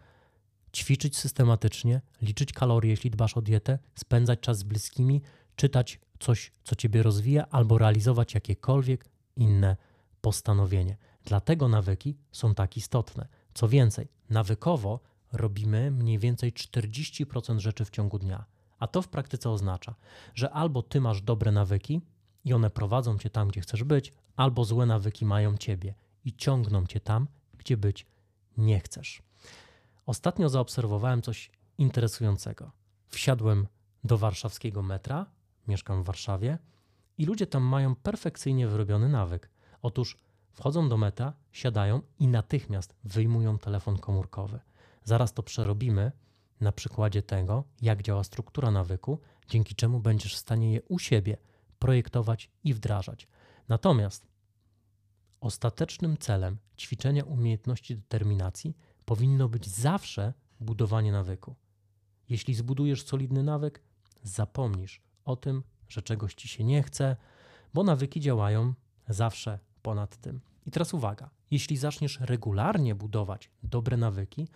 ćwiczyć 0.74 1.18
systematycznie, 1.18 2.02
liczyć 2.22 2.54
kalorie, 2.54 2.90
jeśli 2.90 3.12
dbasz 3.12 3.38
o 3.38 3.42
dietę, 3.42 3.80
spędzać 3.96 4.40
czas 4.40 4.58
z 4.58 4.64
bliskimi, 4.64 5.22
czytać 5.56 6.00
coś, 6.20 6.52
co 6.64 6.76
ciebie 6.76 7.04
rozwija, 7.04 7.48
albo 7.50 7.78
realizować 7.78 8.34
jakiekolwiek 8.34 9.06
inne 9.36 9.78
postanowienie. 10.22 10.98
Dlatego 11.26 11.68
nawyki 11.68 12.18
są 12.32 12.56
tak 12.56 12.78
istotne. 12.78 13.28
Co 13.54 13.68
więcej, 13.68 14.08
nawykowo 14.30 15.00
robimy 15.32 15.92
mniej 15.92 16.20
więcej 16.20 16.54
40% 16.54 17.60
rzeczy 17.60 17.86
w 17.86 17.90
ciągu 17.90 18.20
dnia. 18.20 18.46
A 18.80 18.88
to 18.88 19.02
w 19.02 19.08
praktyce 19.08 19.50
oznacza, 19.50 19.96
że 20.36 20.50
albo 20.52 20.82
ty 20.82 21.02
masz 21.02 21.22
dobre 21.22 21.52
nawyki 21.52 22.02
i 22.46 22.54
one 22.54 22.70
prowadzą 22.70 23.18
cię 23.18 23.30
tam, 23.30 23.48
gdzie 23.48 23.62
chcesz 23.62 23.84
być, 23.84 24.14
albo 24.36 24.66
złe 24.66 24.86
nawyki 24.86 25.26
mają 25.26 25.58
ciebie 25.58 25.94
i 26.26 26.36
ciągną 26.36 26.86
cię 26.86 27.00
tam, 27.00 27.28
gdzie 27.58 27.78
być 27.78 28.06
nie 28.58 28.80
chcesz. 28.80 29.22
Ostatnio 30.06 30.50
zaobserwowałem 30.50 31.22
coś 31.22 31.52
interesującego. 31.78 32.72
Wsiadłem 33.08 33.68
do 34.04 34.18
warszawskiego 34.18 34.84
metra, 34.84 35.26
mieszkam 35.68 36.04
w 36.04 36.06
Warszawie, 36.06 36.58
i 37.18 37.26
ludzie 37.26 37.48
tam 37.48 37.64
mają 37.64 37.96
perfekcyjnie 37.96 38.68
wyrobiony 38.68 39.10
nawyk. 39.10 39.50
Otóż 39.82 40.18
wchodzą 40.54 40.90
do 40.90 40.98
metra, 40.98 41.34
siadają 41.52 42.02
i 42.20 42.28
natychmiast 42.28 42.96
wyjmują 43.04 43.58
telefon 43.58 43.98
komórkowy. 43.98 44.60
Zaraz 45.08 45.34
to 45.34 45.44
przerobimy 45.44 46.12
na 46.60 46.72
przykładzie 46.72 47.22
tego, 47.22 47.64
jak 47.82 48.04
działa 48.04 48.24
struktura 48.24 48.72
nawyku, 48.72 49.20
dzięki 49.50 49.76
czemu 49.76 50.00
będziesz 50.00 50.36
w 50.36 50.38
stanie 50.38 50.74
je 50.74 50.82
u 50.82 51.00
siebie 51.00 51.38
projektować 51.80 52.50
i 52.64 52.74
wdrażać. 52.74 53.28
Natomiast 53.68 54.28
ostatecznym 55.42 56.18
celem 56.18 56.58
ćwiczenia 56.78 57.24
umiejętności 57.24 57.96
determinacji 57.96 58.78
powinno 59.06 59.50
być 59.50 59.68
zawsze 59.68 60.34
budowanie 60.60 61.12
nawyku. 61.12 61.56
Jeśli 62.30 62.54
zbudujesz 62.54 63.06
solidny 63.06 63.44
nawyk, 63.44 63.82
zapomnisz 64.24 65.02
o 65.26 65.36
tym, 65.36 65.64
że 65.88 66.02
czegoś 66.02 66.34
ci 66.34 66.48
się 66.48 66.64
nie 66.64 66.84
chce, 66.84 67.16
bo 67.74 67.84
nawyki 67.84 68.20
działają 68.20 68.74
zawsze 69.10 69.60
ponad 69.82 70.18
tym. 70.18 70.42
I 70.66 70.72
teraz 70.72 70.94
uwaga, 70.94 71.30
jeśli 71.52 71.78
zaczniesz 71.78 72.20
regularnie 72.20 72.96
budować 72.96 73.52
dobre 73.64 73.98
nawyki, 73.98 74.48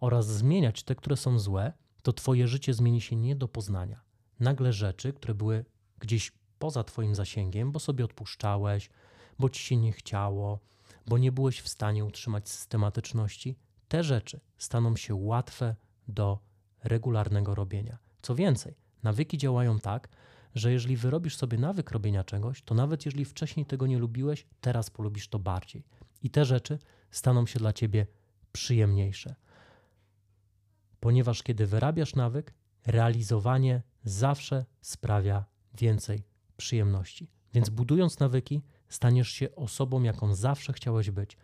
oraz 0.00 0.26
zmieniać 0.26 0.82
te, 0.82 0.94
które 0.94 1.16
są 1.16 1.38
złe, 1.38 1.72
to 2.02 2.12
Twoje 2.12 2.48
życie 2.48 2.74
zmieni 2.74 3.00
się 3.00 3.16
nie 3.16 3.36
do 3.36 3.48
poznania. 3.48 4.00
Nagle 4.40 4.72
rzeczy, 4.72 5.12
które 5.12 5.34
były 5.34 5.64
gdzieś 5.98 6.32
poza 6.58 6.84
Twoim 6.84 7.14
zasięgiem, 7.14 7.72
bo 7.72 7.78
sobie 7.80 8.04
odpuszczałeś, 8.04 8.90
bo 9.38 9.48
Ci 9.48 9.62
się 9.62 9.76
nie 9.76 9.92
chciało, 9.92 10.60
bo 11.06 11.18
nie 11.18 11.32
byłeś 11.32 11.60
w 11.60 11.68
stanie 11.68 12.04
utrzymać 12.04 12.48
systematyczności, 12.48 13.56
te 13.88 14.04
rzeczy 14.04 14.40
staną 14.58 14.96
się 14.96 15.14
łatwe 15.14 15.76
do 16.08 16.38
regularnego 16.84 17.54
robienia. 17.54 17.98
Co 18.22 18.34
więcej, 18.34 18.74
nawyki 19.02 19.38
działają 19.38 19.78
tak, 19.78 20.08
że 20.54 20.72
jeżeli 20.72 20.96
wyrobisz 20.96 21.36
sobie 21.36 21.58
nawyk 21.58 21.90
robienia 21.90 22.24
czegoś, 22.24 22.62
to 22.62 22.74
nawet 22.74 23.06
jeżeli 23.06 23.24
wcześniej 23.24 23.66
tego 23.66 23.86
nie 23.86 23.98
lubiłeś, 23.98 24.46
teraz 24.60 24.90
polubisz 24.90 25.28
to 25.28 25.38
bardziej. 25.38 25.84
I 26.22 26.30
te 26.30 26.44
rzeczy 26.44 26.78
staną 27.10 27.46
się 27.46 27.58
dla 27.58 27.72
ciebie 27.72 28.06
przyjemniejsze 28.52 29.34
ponieważ 31.00 31.42
kiedy 31.42 31.66
wyrabiasz 31.66 32.14
nawyk, 32.14 32.54
realizowanie 32.86 33.82
zawsze 34.04 34.64
sprawia 34.80 35.44
więcej 35.74 36.22
przyjemności. 36.56 37.30
Więc 37.54 37.70
budując 37.70 38.18
nawyki, 38.18 38.62
staniesz 38.88 39.28
się 39.28 39.54
osobą, 39.54 40.02
jaką 40.02 40.34
zawsze 40.34 40.72
chciałeś 40.72 41.10
być. 41.10 41.36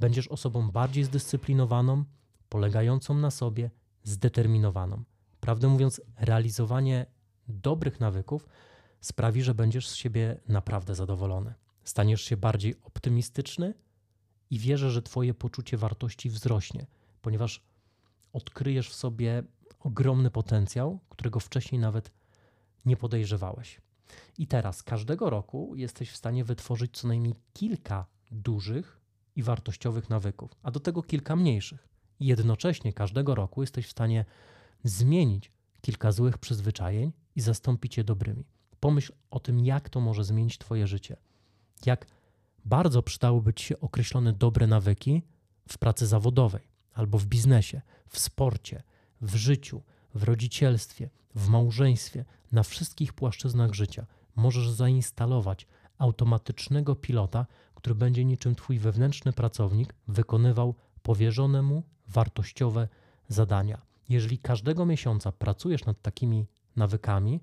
Będziesz 0.00 0.28
osobą 0.28 0.70
bardziej 0.70 1.04
zdyscyplinowaną, 1.04 2.04
polegającą 2.48 3.14
na 3.14 3.30
sobie, 3.30 3.70
zdeterminowaną. 4.04 5.02
Prawdę 5.40 5.68
mówiąc, 5.68 6.00
realizowanie 6.16 7.06
dobrych 7.48 8.00
nawyków 8.00 8.48
sprawi, 9.00 9.42
że 9.42 9.54
będziesz 9.54 9.88
z 9.88 9.94
siebie 9.94 10.40
naprawdę 10.48 10.94
zadowolony. 10.94 11.54
Staniesz 11.84 12.22
się 12.22 12.36
bardziej 12.36 12.74
optymistyczny 12.82 13.74
i 14.50 14.58
wierzę, 14.58 14.90
że 14.90 15.02
Twoje 15.02 15.34
poczucie 15.34 15.76
wartości 15.76 16.30
wzrośnie, 16.30 16.86
ponieważ 17.22 17.62
odkryjesz 18.32 18.90
w 18.90 18.94
sobie 18.94 19.42
ogromny 19.80 20.30
potencjał, 20.30 20.98
którego 21.08 21.40
wcześniej 21.40 21.80
nawet 21.80 22.12
nie 22.84 22.96
podejrzewałeś. 22.96 23.80
I 24.38 24.46
teraz 24.46 24.82
każdego 24.82 25.30
roku 25.30 25.72
jesteś 25.76 26.10
w 26.10 26.16
stanie 26.16 26.44
wytworzyć 26.44 26.98
co 26.98 27.08
najmniej 27.08 27.34
kilka 27.52 28.06
dużych 28.30 29.00
i 29.36 29.42
wartościowych 29.42 30.10
nawyków, 30.10 30.50
a 30.62 30.70
do 30.70 30.80
tego 30.80 31.02
kilka 31.02 31.36
mniejszych. 31.36 31.88
I 32.20 32.26
jednocześnie 32.26 32.92
każdego 32.92 33.34
roku 33.34 33.60
jesteś 33.60 33.86
w 33.86 33.90
stanie 33.90 34.24
zmienić 34.84 35.50
kilka 35.80 36.12
złych 36.12 36.38
przyzwyczajeń 36.38 37.12
i 37.36 37.40
zastąpić 37.40 37.96
je 37.96 38.04
dobrymi. 38.04 38.44
Pomyśl 38.80 39.12
o 39.30 39.40
tym, 39.40 39.60
jak 39.60 39.88
to 39.88 40.00
może 40.00 40.24
zmienić 40.24 40.58
Twoje 40.58 40.86
życie. 40.86 41.16
Jak 41.86 42.06
bardzo 42.64 43.02
przydałyby 43.02 43.54
Ci 43.54 43.64
się 43.64 43.80
określone 43.80 44.32
dobre 44.32 44.66
nawyki 44.66 45.22
w 45.68 45.78
pracy 45.78 46.06
zawodowej 46.06 46.71
albo 46.94 47.18
w 47.18 47.26
biznesie, 47.26 47.80
w 48.08 48.18
sporcie, 48.18 48.82
w 49.20 49.34
życiu, 49.34 49.82
w 50.14 50.22
rodzicielstwie, 50.22 51.10
w 51.34 51.48
małżeństwie, 51.48 52.24
na 52.52 52.62
wszystkich 52.62 53.12
płaszczyznach 53.12 53.74
życia 53.74 54.06
możesz 54.36 54.70
zainstalować 54.70 55.66
automatycznego 55.98 56.94
pilota, 56.94 57.46
który 57.74 57.94
będzie 57.94 58.24
niczym 58.24 58.54
Twój 58.54 58.78
wewnętrzny 58.78 59.32
pracownik 59.32 59.94
wykonywał 60.08 60.74
powierzone 61.02 61.62
mu 61.62 61.82
wartościowe 62.08 62.88
zadania. 63.28 63.82
Jeżeli 64.08 64.38
każdego 64.38 64.86
miesiąca 64.86 65.32
pracujesz 65.32 65.84
nad 65.84 66.02
takimi 66.02 66.46
nawykami, 66.76 67.40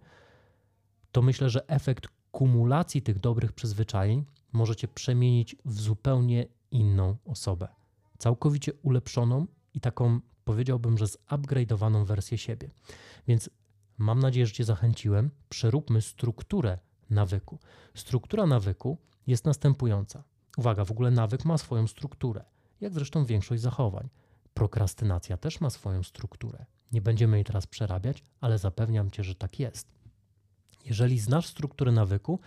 to 1.12 1.22
myślę, 1.22 1.50
że 1.50 1.68
efekt 1.68 2.08
kumulacji 2.32 3.02
tych 3.02 3.20
dobrych 3.20 3.54
przyzwyczajeń 3.54 4.26
możecie 4.54 4.88
przemienić 4.88 5.56
w 5.66 5.80
zupełnie 5.82 6.46
inną 6.72 7.18
osobę. 7.26 7.68
Całkowicie 8.20 8.74
ulepszoną 8.74 9.48
i 9.74 9.82
taką 9.82 10.20
powiedziałbym, 10.44 10.98
że 10.98 11.06
zupgrade'owaną 11.06 12.06
wersję 12.06 12.38
siebie. 12.38 12.70
Więc 13.28 13.50
mam 13.98 14.20
nadzieję, 14.20 14.46
że 14.48 14.54
Cię 14.54 14.64
zachęciłem. 14.64 15.30
Przeróbmy 15.50 16.02
strukturę 16.02 16.78
nawyku. 17.10 17.60
Struktura 17.96 18.46
nawyku 18.46 18.98
jest 19.28 19.46
następująca. 19.46 20.24
Uwaga, 20.58 20.86
w 20.86 20.92
ogóle 20.92 21.12
nawyk 21.12 21.46
ma 21.46 21.58
swoją 21.58 21.88
strukturę, 21.88 22.46
jak 22.82 22.94
zresztą 22.94 23.26
większość 23.26 23.62
zachowań. 23.62 24.10
Prokrastynacja 24.54 25.38
też 25.38 25.62
ma 25.62 25.70
swoją 25.70 26.04
strukturę. 26.04 26.66
Nie 26.92 27.02
będziemy 27.02 27.38
jej 27.38 27.44
teraz 27.44 27.68
przerabiać, 27.68 28.24
ale 28.42 28.58
zapewniam 28.58 29.12
Cię, 29.12 29.24
że 29.24 29.36
tak 29.36 29.60
jest. 29.60 29.88
Jeżeli 30.86 31.20
znasz 31.20 31.48
strukturę 31.48 31.92
nawyku, 31.92 32.40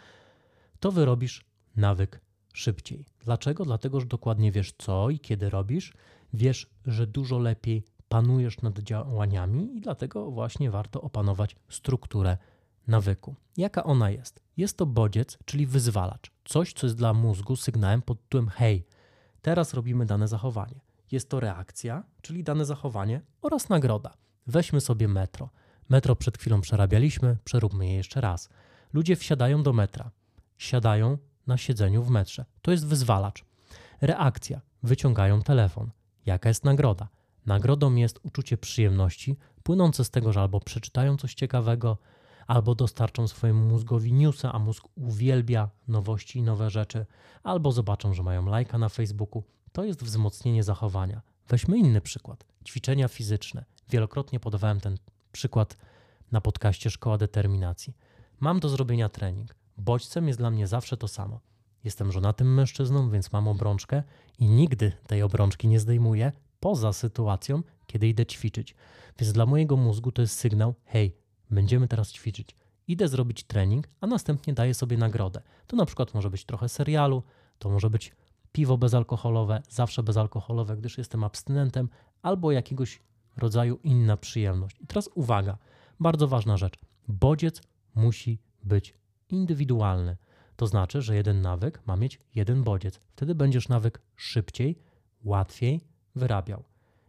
to 0.80 0.92
wyrobisz 0.92 1.44
nawyk 1.76 2.20
szybciej. 2.52 3.06
Dlaczego? 3.24 3.64
Dlatego, 3.64 4.00
że 4.00 4.06
dokładnie 4.06 4.52
wiesz 4.52 4.72
co 4.78 5.10
i 5.10 5.18
kiedy 5.18 5.50
robisz, 5.50 5.92
wiesz, 6.32 6.70
że 6.86 7.06
dużo 7.06 7.38
lepiej 7.38 7.84
panujesz 8.08 8.62
nad 8.62 8.78
działaniami 8.78 9.76
i 9.76 9.80
dlatego 9.80 10.30
właśnie 10.30 10.70
warto 10.70 11.00
opanować 11.00 11.56
strukturę 11.68 12.38
nawyku. 12.86 13.34
Jaka 13.56 13.84
ona 13.84 14.10
jest? 14.10 14.40
Jest 14.56 14.76
to 14.76 14.86
bodziec, 14.86 15.38
czyli 15.44 15.66
wyzwalacz. 15.66 16.32
Coś, 16.44 16.72
co 16.72 16.86
jest 16.86 16.96
dla 16.96 17.14
mózgu 17.14 17.56
sygnałem 17.56 18.02
pod 18.02 18.22
tytułem 18.22 18.48
hej, 18.48 18.86
teraz 19.42 19.74
robimy 19.74 20.06
dane 20.06 20.28
zachowanie. 20.28 20.80
Jest 21.10 21.28
to 21.28 21.40
reakcja, 21.40 22.04
czyli 22.22 22.44
dane 22.44 22.64
zachowanie 22.64 23.20
oraz 23.42 23.68
nagroda. 23.68 24.14
Weźmy 24.46 24.80
sobie 24.80 25.08
metro. 25.08 25.50
Metro 25.88 26.16
przed 26.16 26.38
chwilą 26.38 26.60
przerabialiśmy, 26.60 27.36
przeróbmy 27.44 27.86
je 27.86 27.94
jeszcze 27.94 28.20
raz. 28.20 28.48
Ludzie 28.92 29.16
wsiadają 29.16 29.62
do 29.62 29.72
metra. 29.72 30.10
Siadają 30.58 31.18
na 31.46 31.56
siedzeniu 31.56 32.02
w 32.02 32.10
metrze. 32.10 32.44
To 32.62 32.70
jest 32.70 32.86
wyzwalacz. 32.86 33.44
Reakcja. 34.00 34.60
Wyciągają 34.82 35.42
telefon. 35.42 35.90
Jaka 36.26 36.48
jest 36.48 36.64
nagroda? 36.64 37.08
Nagrodą 37.46 37.94
jest 37.94 38.20
uczucie 38.22 38.58
przyjemności 38.58 39.36
płynące 39.62 40.04
z 40.04 40.10
tego, 40.10 40.32
że 40.32 40.40
albo 40.40 40.60
przeczytają 40.60 41.16
coś 41.16 41.34
ciekawego, 41.34 41.98
albo 42.46 42.74
dostarczą 42.74 43.28
swojemu 43.28 43.68
mózgowi 43.68 44.12
newsa, 44.12 44.52
a 44.52 44.58
mózg 44.58 44.88
uwielbia 44.94 45.70
nowości 45.88 46.38
i 46.38 46.42
nowe 46.42 46.70
rzeczy, 46.70 47.06
albo 47.42 47.72
zobaczą, 47.72 48.14
że 48.14 48.22
mają 48.22 48.46
lajka 48.46 48.78
na 48.78 48.88
Facebooku. 48.88 49.44
To 49.72 49.84
jest 49.84 50.02
wzmocnienie 50.02 50.62
zachowania. 50.62 51.22
Weźmy 51.48 51.78
inny 51.78 52.00
przykład. 52.00 52.44
Ćwiczenia 52.66 53.08
fizyczne. 53.08 53.64
Wielokrotnie 53.88 54.40
podawałem 54.40 54.80
ten 54.80 54.98
przykład 55.32 55.76
na 56.32 56.40
podcaście 56.40 56.90
Szkoła 56.90 57.18
Determinacji. 57.18 57.96
Mam 58.40 58.60
do 58.60 58.68
zrobienia 58.68 59.08
trening. 59.08 59.54
Bodźcem 59.84 60.28
jest 60.28 60.38
dla 60.38 60.50
mnie 60.50 60.66
zawsze 60.66 60.96
to 60.96 61.08
samo. 61.08 61.40
Jestem 61.84 62.12
żonatym 62.12 62.54
mężczyzną, 62.54 63.10
więc 63.10 63.32
mam 63.32 63.48
obrączkę 63.48 64.02
i 64.38 64.46
nigdy 64.48 64.92
tej 65.06 65.22
obrączki 65.22 65.68
nie 65.68 65.80
zdejmuję 65.80 66.32
poza 66.60 66.92
sytuacją, 66.92 67.62
kiedy 67.86 68.08
idę 68.08 68.26
ćwiczyć. 68.26 68.74
Więc 69.18 69.32
dla 69.32 69.46
mojego 69.46 69.76
mózgu 69.76 70.12
to 70.12 70.22
jest 70.22 70.38
sygnał: 70.38 70.74
hej, 70.84 71.16
będziemy 71.50 71.88
teraz 71.88 72.12
ćwiczyć. 72.12 72.56
Idę 72.88 73.08
zrobić 73.08 73.44
trening, 73.44 73.88
a 74.00 74.06
następnie 74.06 74.54
daję 74.54 74.74
sobie 74.74 74.96
nagrodę. 74.96 75.42
To 75.66 75.76
na 75.76 75.86
przykład 75.86 76.14
może 76.14 76.30
być 76.30 76.44
trochę 76.44 76.68
serialu, 76.68 77.22
to 77.58 77.70
może 77.70 77.90
być 77.90 78.12
piwo 78.52 78.78
bezalkoholowe, 78.78 79.62
zawsze 79.68 80.02
bezalkoholowe, 80.02 80.76
gdyż 80.76 80.98
jestem 80.98 81.24
abstynentem, 81.24 81.88
albo 82.22 82.52
jakiegoś 82.52 83.00
rodzaju 83.36 83.78
inna 83.82 84.16
przyjemność. 84.16 84.76
I 84.80 84.86
teraz 84.86 85.10
uwaga, 85.14 85.58
bardzo 86.00 86.28
ważna 86.28 86.56
rzecz. 86.56 86.78
Bodziec 87.08 87.62
musi 87.94 88.38
być 88.64 89.01
indywidualny. 89.32 90.16
To 90.56 90.66
znaczy, 90.66 91.02
że 91.02 91.16
jeden 91.16 91.42
nawyk 91.42 91.80
ma 91.86 91.96
mieć 91.96 92.20
jeden 92.34 92.62
bodziec. 92.62 93.00
Wtedy 93.12 93.34
będziesz 93.34 93.68
nawyk 93.68 94.00
szybciej, 94.16 94.78
łatwiej 95.24 95.80
wyrabiał. 96.14 96.64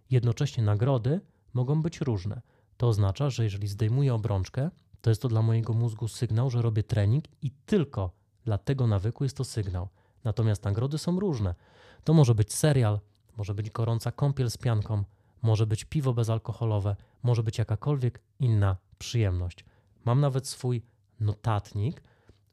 Jednocześnie 0.10 0.64
nagrody 0.64 1.22
mogą 1.54 1.82
być 1.82 2.02
różne. 2.02 2.42
To 2.78 2.88
oznacza, 2.88 3.30
że 3.30 3.44
jeżeli 3.44 3.68
zdejmuję 3.68 4.14
obrączkę, 4.14 4.70
to 5.02 5.10
jest 5.10 5.22
to 5.22 5.28
dla 5.28 5.42
mojego 5.42 5.74
mózgu 5.74 6.08
sygnał, 6.08 6.50
że 6.50 6.62
robię 6.62 6.84
trening 6.84 7.24
i 7.42 7.52
tylko 7.52 8.12
dla 8.46 8.58
tego 8.58 8.88
nawyku 8.88 9.24
jest 9.24 9.38
to 9.38 9.44
sygnał. 9.44 9.88
Natomiast 10.24 10.64
nagrody 10.64 10.98
są 10.98 11.20
różne. 11.20 11.56
To 12.04 12.14
może 12.14 12.36
być 12.36 12.54
serial, 12.54 13.00
może 13.38 13.54
być 13.54 13.70
gorąca 13.70 14.12
kąpiel 14.12 14.52
z 14.52 14.58
pianką, 14.58 15.04
może 15.42 15.68
być 15.68 15.86
piwo 15.86 16.14
bezalkoholowe, 16.14 16.96
może 17.24 17.44
być 17.44 17.58
jakakolwiek 17.58 18.22
inna 18.40 18.78
przyjemność. 18.98 19.66
Mam 20.06 20.22
nawet 20.22 20.48
swój 20.48 20.82
notatnik 21.20 22.04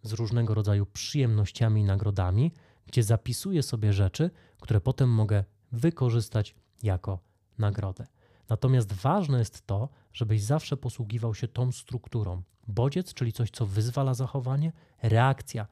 z 0.03 0.13
różnego 0.13 0.55
rodzaju 0.55 0.87
przyjemnościami 0.87 1.81
i 1.81 1.85
nagrodami, 1.85 2.53
gdzie 2.87 3.03
zapisuję 3.03 3.63
sobie 3.63 3.93
rzeczy, 3.93 4.31
które 4.61 4.81
potem 4.81 5.11
mogę 5.11 5.45
wykorzystać 5.73 6.55
jako 6.83 7.19
nagrodę. 7.59 8.07
Natomiast 8.49 8.93
ważne 8.93 9.39
jest 9.39 9.67
to, 9.67 9.89
żebyś 10.13 10.43
zawsze 10.43 10.77
posługiwał 10.77 11.35
się 11.35 11.49
tą 11.49 11.73
strukturą. 11.73 12.43
Bodziec, 12.69 13.15
czyli 13.15 13.33
coś, 13.33 13.51
co 13.51 13.67
wyzwala 13.67 14.15
zachowanie, 14.15 14.73
reakcja, 15.03 15.67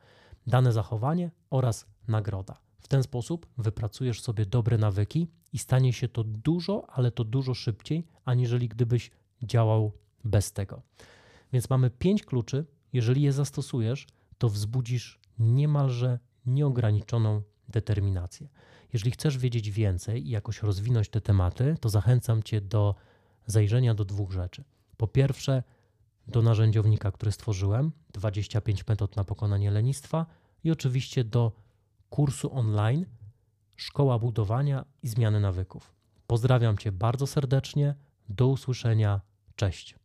dane 0.47 0.73
zachowanie 0.73 1.31
oraz 1.51 1.87
nagroda. 2.09 2.59
W 2.81 2.88
ten 2.88 3.03
sposób 3.03 3.47
wypracujesz 3.59 4.21
sobie 4.21 4.47
dobre 4.47 4.79
nawyki 4.79 5.29
i 5.53 5.59
stanie 5.59 5.93
się 5.93 6.09
to 6.09 6.25
dużo, 6.25 6.91
ale 6.91 7.11
to 7.11 7.25
dużo 7.25 7.55
szybciej, 7.55 8.07
aniżeli 8.25 8.69
gdybyś 8.69 9.11
działał 9.43 9.93
bez 10.25 10.53
tego. 10.53 10.83
Więc 11.53 11.71
mamy 11.71 11.91
pięć 11.91 12.23
kluczy. 12.23 12.67
Jeżeli 12.93 13.23
je 13.23 13.33
zastosujesz, 13.33 14.07
to 14.38 14.48
wzbudzisz 14.48 15.20
niemalże 15.38 16.18
nieograniczoną 16.46 17.42
determinację. 17.68 18.48
Jeżeli 18.92 19.11
chcesz 19.11 19.38
wiedzieć 19.38 19.70
więcej 19.70 20.27
i 20.27 20.31
jakoś 20.31 20.62
rozwinąć 20.62 21.09
te 21.09 21.20
tematy, 21.20 21.77
to 21.81 21.88
zachęcam 21.88 22.42
Cię 22.42 22.61
do 22.61 22.94
zajrzenia 23.46 23.94
do 23.94 24.05
dwóch 24.05 24.33
rzeczy. 24.33 24.64
Po 24.96 25.07
pierwsze, 25.07 25.62
do 26.27 26.42
narzędziownika, 26.42 27.12
który 27.12 27.33
stworzyłem 27.33 27.92
25 28.12 28.87
metod 28.87 29.16
na 29.16 29.24
pokonanie 29.24 29.70
lenistwa 29.70 30.27
i 30.64 30.70
oczywiście 30.70 31.24
do 31.24 31.53
kursu 32.11 32.55
online 32.55 33.07
Szkoła 33.79 34.18
budowania 34.18 34.85
i 35.03 35.09
zmiany 35.09 35.40
nawyków. 35.40 35.94
Pozdrawiam 36.27 36.79
Cię 36.79 36.92
bardzo 36.92 37.27
serdecznie. 37.27 37.94
Do 38.29 38.48
usłyszenia. 38.48 39.20
Cześć. 39.57 39.98